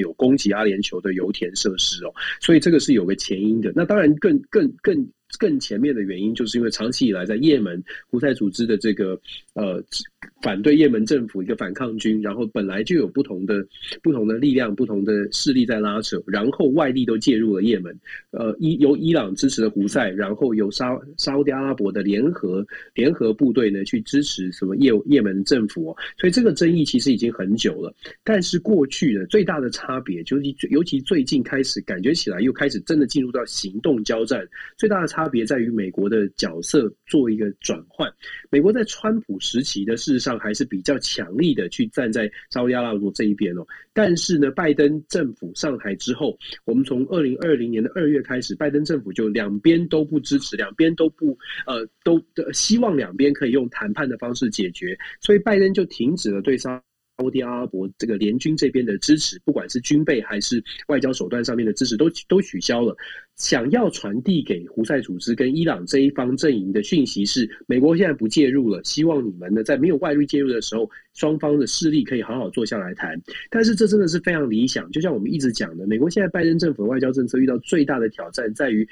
[0.00, 3.72] 有攻击阿联酋的油田设施哦，所以这个是有个前因的。
[3.74, 5.08] 那当然更更更。
[5.38, 9.18] 更前面的原因，就是因为长期以来在也门胡塞组织的这个
[9.54, 9.82] 呃
[10.42, 13.64] 反对也门政府一个反抗军，然后本来就有不同的
[14.02, 17.96] 不同的力量、不同的势力在拉扯，然后外力都介入了也门，
[18.30, 27.94] 呃，伊由伊朗支持的胡塞，然后由沙沙特阿拉伯的联合联合部队呢去支持什么也也门政府，所以这个争议其实已经很久了。
[28.24, 35.19] 但是过去的最大的差别，就是尤其最近开始感觉起来又开始真的进入到行动交战，最大的差。
[35.20, 38.10] 差别在于美国的角色做一个转换。
[38.48, 43.66] 美国在川普时期的事实上还是比较强力的去站在沙特阿拉伯这一边哦。
[43.92, 52.18] 但是呢，拜登政府上台之后，我们从二零二零年的二月开始，拜登政府就两边都不支持，两边都不呃都
[52.54, 56.82] 希望两边可以用谈判的方式解决，所以拜登就停止了对沙。
[57.20, 62.96] 沙地阿拉伯这个联军这边的支持，不管是军备还是外交手段上面的支持，都都取消了。
[63.36, 73.20] 想要传递给胡塞组织跟伊朗这一方阵营的讯息是：美国现在不介入了，希望你们呢在没有外力介入的时候，双方的势力可以好好坐下来谈。
[73.48, 78.86] 但是这真的是非常理想，就像我们一直讲的，美国现在拜登政府的外交政策遇到最大的挑战在于。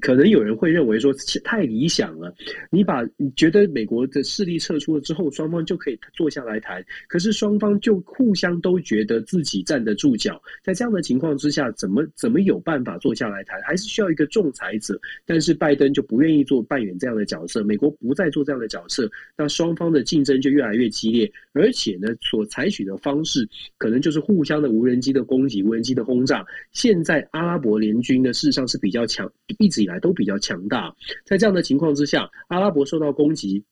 [0.00, 1.12] 可能有人会认为说
[1.44, 2.34] 太理想了，
[2.70, 6.82] 你把你觉得美国的势力撤出了之后，双方就可以坐下来谈。
[7.08, 13.60] 可是双方就互相都觉得自己站得住脚，在这样的情况之下，怎么怎么有办法坐下来谈？
[13.60, 14.98] 还是需要一个仲裁者。
[15.26, 23.46] 但是拜登就不愿意做扮演这样的角色，美国不再做这样的角色，那双方的竞争就越来越激烈，而且呢，所采取的方式
[23.76, 26.44] 可能就是互相的无人机的攻击、无人机的轰炸。
[26.72, 29.30] 现在阿拉伯联军呢，事实上是比较强。
[29.58, 30.94] 一直以来都比较强大，
[31.24, 33.62] 在这样的情况之下，阿拉伯受到攻击，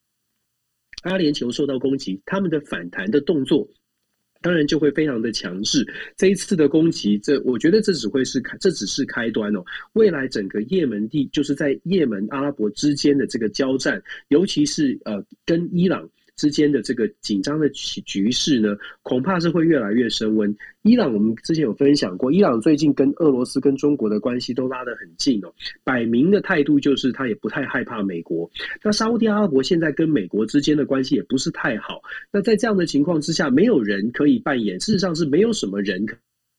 [1.03, 3.69] 阿联酋受到攻击，他们的反弹的动作
[4.41, 5.87] 当然就会非常的强势。
[6.17, 9.65] 这一次的攻击，这我觉得这只会是开，这只是开端哦。
[9.95, 16.09] 未来整个也门地，就是在也门阿拉伯之间的这个交战，尤其是呃跟伊朗。
[16.39, 20.57] 之间的这个紧张的局局势呢，恐怕是会越来越升温。
[20.83, 25.53] 伊朗，我们之前有分享过，伊朗最近跟俄罗斯跟中国的关系都拉得很近哦，
[25.85, 28.49] 摆明的态度就是他也不太害怕美国。
[28.83, 32.01] 那沙地阿拉伯现在跟美国之间的关系也不是太好。
[32.33, 36.07] 那在这样的情况之下，没有人可以扮演，事实上是没有什么人。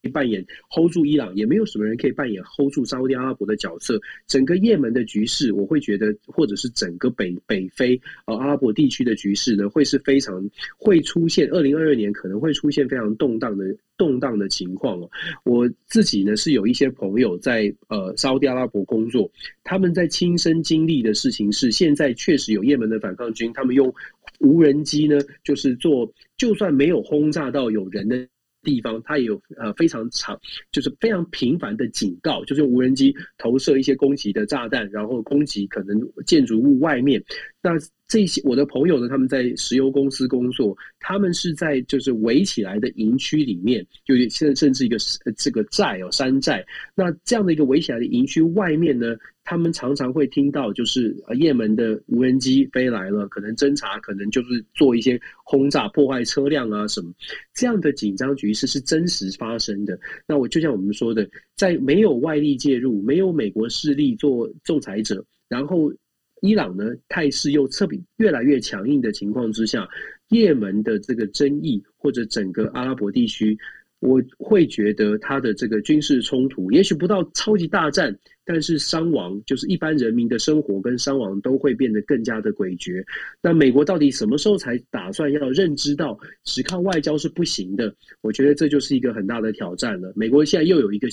[0.07, 3.99] 扮演 hold 住伊朗，也没有什么人可以扮演 hold 住沙特阿拉伯的角色。
[4.27, 15.09] 整个也门的局势，我会觉得，或者是整个北北非呃阿拉伯地区的局势呢，会是非常会出现二零二二年可能会出现非常动荡的动荡的情况哦。
[15.43, 19.29] 我自己呢是有一些朋友在呃沙特阿拉伯工作，
[19.65, 23.93] 他们在亲身经历的事情是，现在确实有也门的反抗军，他们用
[24.39, 28.25] 无人机呢，就是做就算没有轰炸到有人的。
[28.69, 30.39] 地方，它也有呃非常长，
[30.71, 37.23] 就是非常频繁的警告，就是用无人机投射一些攻击的炸弹，然后攻击可能建筑物外面。
[37.63, 37.71] 那
[38.09, 44.97] 这些我的朋友呢，他们在石油公司工作，他们是在就是围起来的营区里面，就现在甚至一个
[45.37, 46.65] 这个寨哦山寨。
[46.95, 57.13] 那这样的一个围起来的营区外面呢，他们常常会听到就是也门的无人机飞来了，可能侦查，可能就是做一些轰炸、破坏车辆啊什么。
[57.53, 59.99] 这样的紧张局势是真实发生的。
[60.27, 65.93] 那我就像我们说的，在没有外力介入、没有美国势力做仲裁者，然后。
[66.41, 69.87] 伊朗呢态势又特别越来越强硬的情况之下，
[70.29, 73.57] 也门的这个争议或者整个阿拉伯地区，
[73.99, 83.03] 我会觉得它的这个军事冲突，也许不到超级大战，但是伤亡就是一般人民的生活跟伤亡都会变得更加的诡谲。
[83.41, 87.93] 那美国到底什么时候才打算要认知到只靠外交是不行的？
[88.21, 90.13] 我觉得这就是一个很大的挑战了。
[90.15, 91.09] 美国现在又有一个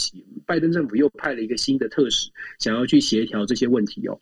[0.47, 4.17] 拜登政府又派了一个新的特使，想要去协调这些问题哦。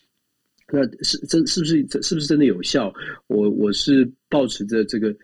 [0.72, 2.92] 那是真是不是是不是真的有效？
[3.26, 5.14] 我我是保持着这个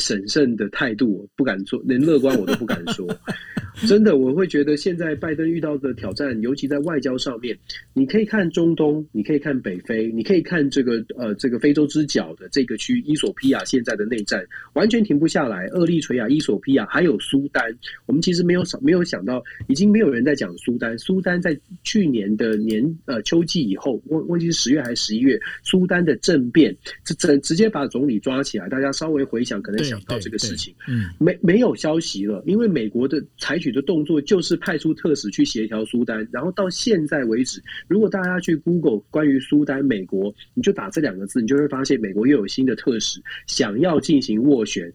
[0.00, 3.06] 审慎的态度，不敢说， 连乐观我都不敢说。
[3.86, 7.56] 真的，我会觉得现在拜登遇到的挑战，尤其在外交上面，
[7.92, 14.42] 你可以看中东，你可以看北非，你可以看这个呃这个非洲之角的这个区，伊索比亚现在的内战
[14.72, 15.66] 完全停不下来。
[15.66, 17.62] 厄立垂亚、伊索比亚还有苏丹，
[18.06, 20.98] 我们其实没有想没有想到，已经没有人在讲苏丹。
[20.98, 28.68] 苏丹在去年的年呃秋季以后，忘忘记是十月还是十一月，苏丹的政变，这这直接把总理抓起来。
[28.68, 33.66] 大家稍微回想，可能想到这个事情，嗯，没没有消息了，因为美国的采取。
[33.76, 44.90] 的动作就是派出特使去协调苏丹，然后到现在为止，如果大家去 Google 关于苏丹美国，你就打这两个字，你就会发现美国又有新的特使想要进行斡旋，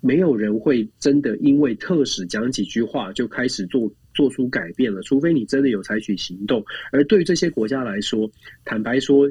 [0.00, 6.64] 没有人会真的因为特使讲几句话就开始做做出改变了，除非你真的有采取行动。
[6.90, 8.28] 而对于这些国家来说，
[8.64, 9.30] 坦白说。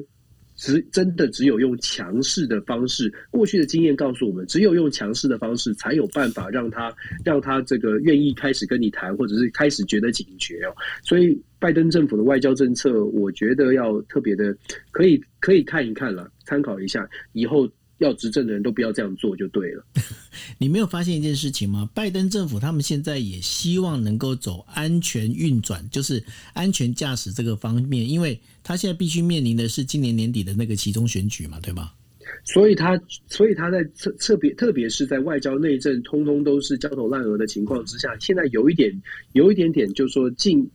[0.56, 6.94] 只真的只有用强势的方式，过去的经验告诉我们，只有用强势的方式，才有办法让他
[7.24, 10.74] 让他这个愿意开始跟你谈，或者是开始觉得警觉哦。
[11.02, 14.56] 所以，拜登政府的外交政策，我觉得要特别的，
[14.90, 17.68] 可以可以看一看了，参考一下，以后。
[17.98, 19.84] 要执政的人都不要这样做就对了。
[20.58, 21.88] 你没有发现一件事情吗？
[21.94, 26.22] 拜登政府他们现在也希望能够走安全运转，就是
[26.52, 31.92] 安全驾驶这个方面，因为他现在必须面临的是今年年底的那个其中选举嘛，对吗？
[32.44, 38.92] 所以他，所以他在特特别，特别是在外交内政通通都是焦头烂额的情况之下，现在有一点，
[39.32, 40.68] 有一点点，就说进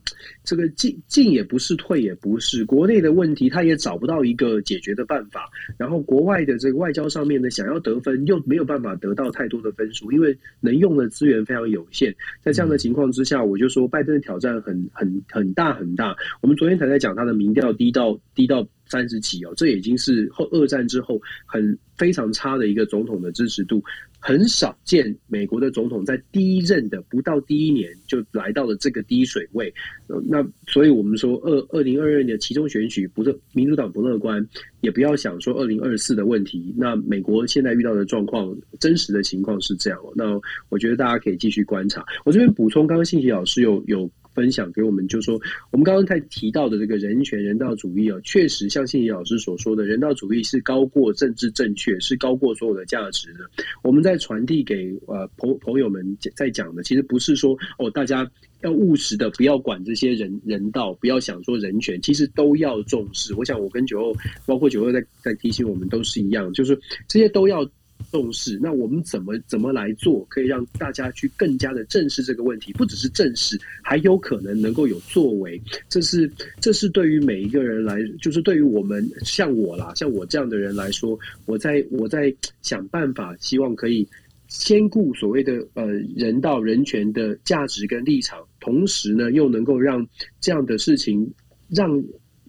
[0.44, 5.48] 这个进进也不是，退也不是，国内的问题他也找不到一个解决的办法，
[5.78, 16.16] 然后国外的这个外交上面呢，想要得分又没有办法得到太多的分数，因为能用的资源非常有限，在这样的情况之下，我就说拜登的挑战很很很大很大。
[16.40, 18.66] 我们昨天才在讲他的民调低到低到。
[18.90, 23.82] 三十几哦，这已经是后二战之后很非常差的一个总统的支持度，
[24.18, 29.72] 很少见美国的总统在第一任的不到第一年就来到了这个低水位。
[30.26, 34.44] 那所以我们说二二零二二年的其中选举不是民主党不乐观，
[34.80, 36.74] 也不要想说二零二四的问题。
[36.76, 39.98] 那美国现在遇到的状况，真实的情况是这样。
[40.16, 42.04] 那我觉得大家可以继续观察。
[42.24, 44.10] 我这边补充，刚刚信息老师有有。
[44.34, 53.40] 分享给我们，就是说我们刚刚在提到的这个人权、人道主义啊，确实像信怡老师所说的，人道主义是高过政治正确，是高过所有的价值的。
[53.82, 58.30] 我们在传递给呃朋朋友们在讲的，其实不是说哦，大家
[58.62, 63.34] 要务实的，不要管这些人人道，不要想说人权，其实都要重视。
[63.34, 64.14] 我想我跟九二，
[64.46, 66.78] 包括九二在在提醒我们，都是一样，就是
[67.08, 67.68] 这些都要。
[68.10, 72.72] 重视，那我们怎么怎么来做，可以让大家去更加的正视这个问题？
[72.72, 75.60] 不只是正视，还有可能能够有作为。
[75.88, 76.30] 这是
[76.60, 84.06] 这是对于每一个人来，就是对于我们像我啦，像我这样的人来说，我在我在想办法，希望可以
[84.48, 85.86] 兼顾所谓的呃
[86.16, 90.04] 人道人权的价值跟立场，同时呢，又能够让
[90.40, 91.32] 这样的事情
[91.68, 92.02] 让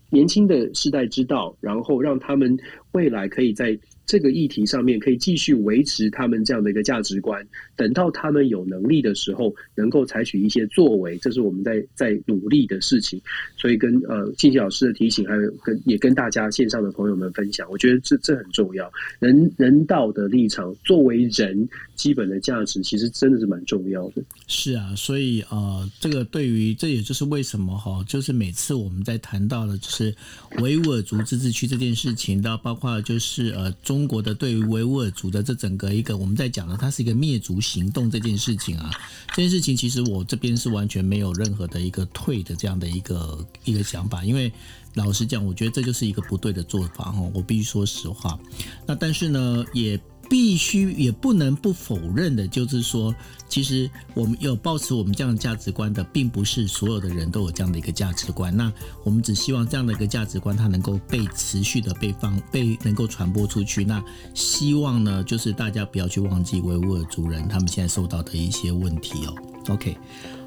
[0.09, 2.57] 年轻的世代知道，然后让他们
[2.93, 3.77] 未来可以在。
[4.11, 7.47] 这个议题上面可以继续维持他们这样的一个价值观，
[7.77, 13.21] 等到他们有能力的时候，能够采取一些作为，这是我们在在努力的事情。
[13.55, 18.91] 所以跟呃信息老师的提醒，还有跟也跟大家线上的朋友们分享，我觉得这这很重要。
[19.19, 24.21] 人人道的立场，作为人基本的价值，其实真的是蛮重要的。
[24.45, 30.13] 是啊，所以呃，这个对于这也就是为什么哈，就是每次我们在谈到了就是
[30.59, 34.00] 维吾尔族自治区这件事情，到包括就是呃中。
[34.01, 38.89] 中国的对于维吾尔族的这整个一个，我们在讲的，它是一个灭族行动这件事情啊，
[39.35, 44.51] 这件事情其实我这边是完全没有任何的一个退的这样的一个一个想法，因为
[44.95, 48.39] 老实讲，我觉得这就是一个不对的做法哈，我必须说实话。
[48.87, 50.01] 那但是呢，也。
[50.31, 53.13] 必须也不能不否认的，就是说，
[53.49, 58.55] 其实我们有抱持我们这样的价值观的，并不是所有的人都有这样的一个价值观。
[58.55, 58.71] 那
[59.03, 63.83] 我们只希望这样的一个价值观，它能够被持续的被放被能够传播出去。
[63.83, 64.01] 那
[64.33, 69.35] 希望呢，就是大家不要去忘记维吾尔族人他们现在受到的一些问题哦。
[69.67, 69.97] OK，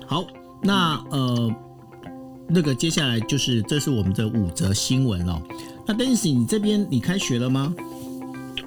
[0.06, 0.24] 好，
[0.62, 1.54] 那呃，
[2.48, 5.42] 那个接下来就是这是我们的五则新闻哦。
[5.86, 7.74] 那 Daisy，你这边你开学了吗？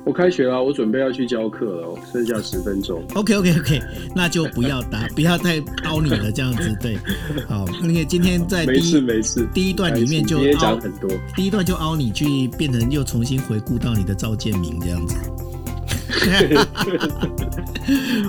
[0.08, 3.04] 我开学了，我准备要去教课了，剩下十分钟。
[3.14, 3.82] OK OK OK，
[4.16, 6.98] 那就不要打， 不要再凹你了，这样子对。
[7.46, 15.18] 好，因为今天在没事没事，第一段里面就凹很多，第一段就凹你去变成又重新回顾到你的赵建明这样子。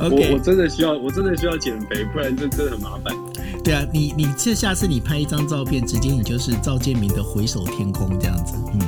[0.00, 3.14] 我我真的需要，我真的需要减肥，不然这真的很麻烦。
[3.62, 8.80] 对啊，你你这下次你拍一张照片，直接你就是赵建明的回首天空这样子，嗯。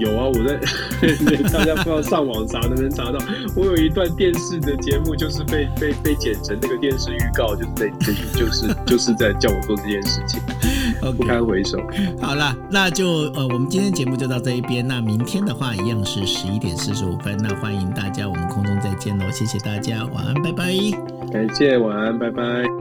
[0.00, 0.56] 有啊，我在
[1.52, 3.18] 大家不知道上网查能不能查到。
[3.54, 7.88] 我有一段电视的节目，就是被被被剪成那个电视预告，就是在
[8.34, 10.40] 就是 就是在叫我做这件事情，
[11.16, 11.78] 不堪回首。
[12.18, 14.86] 好了，那就呃，我们今天节目就到这一边。
[14.86, 17.36] 那明天的话，一样是十一点四十五分。
[17.36, 19.30] 那欢迎大家，我们空中再见喽！
[19.30, 20.72] 谢谢大家，晚安，拜拜。
[21.30, 22.79] 感谢，晚安，拜拜。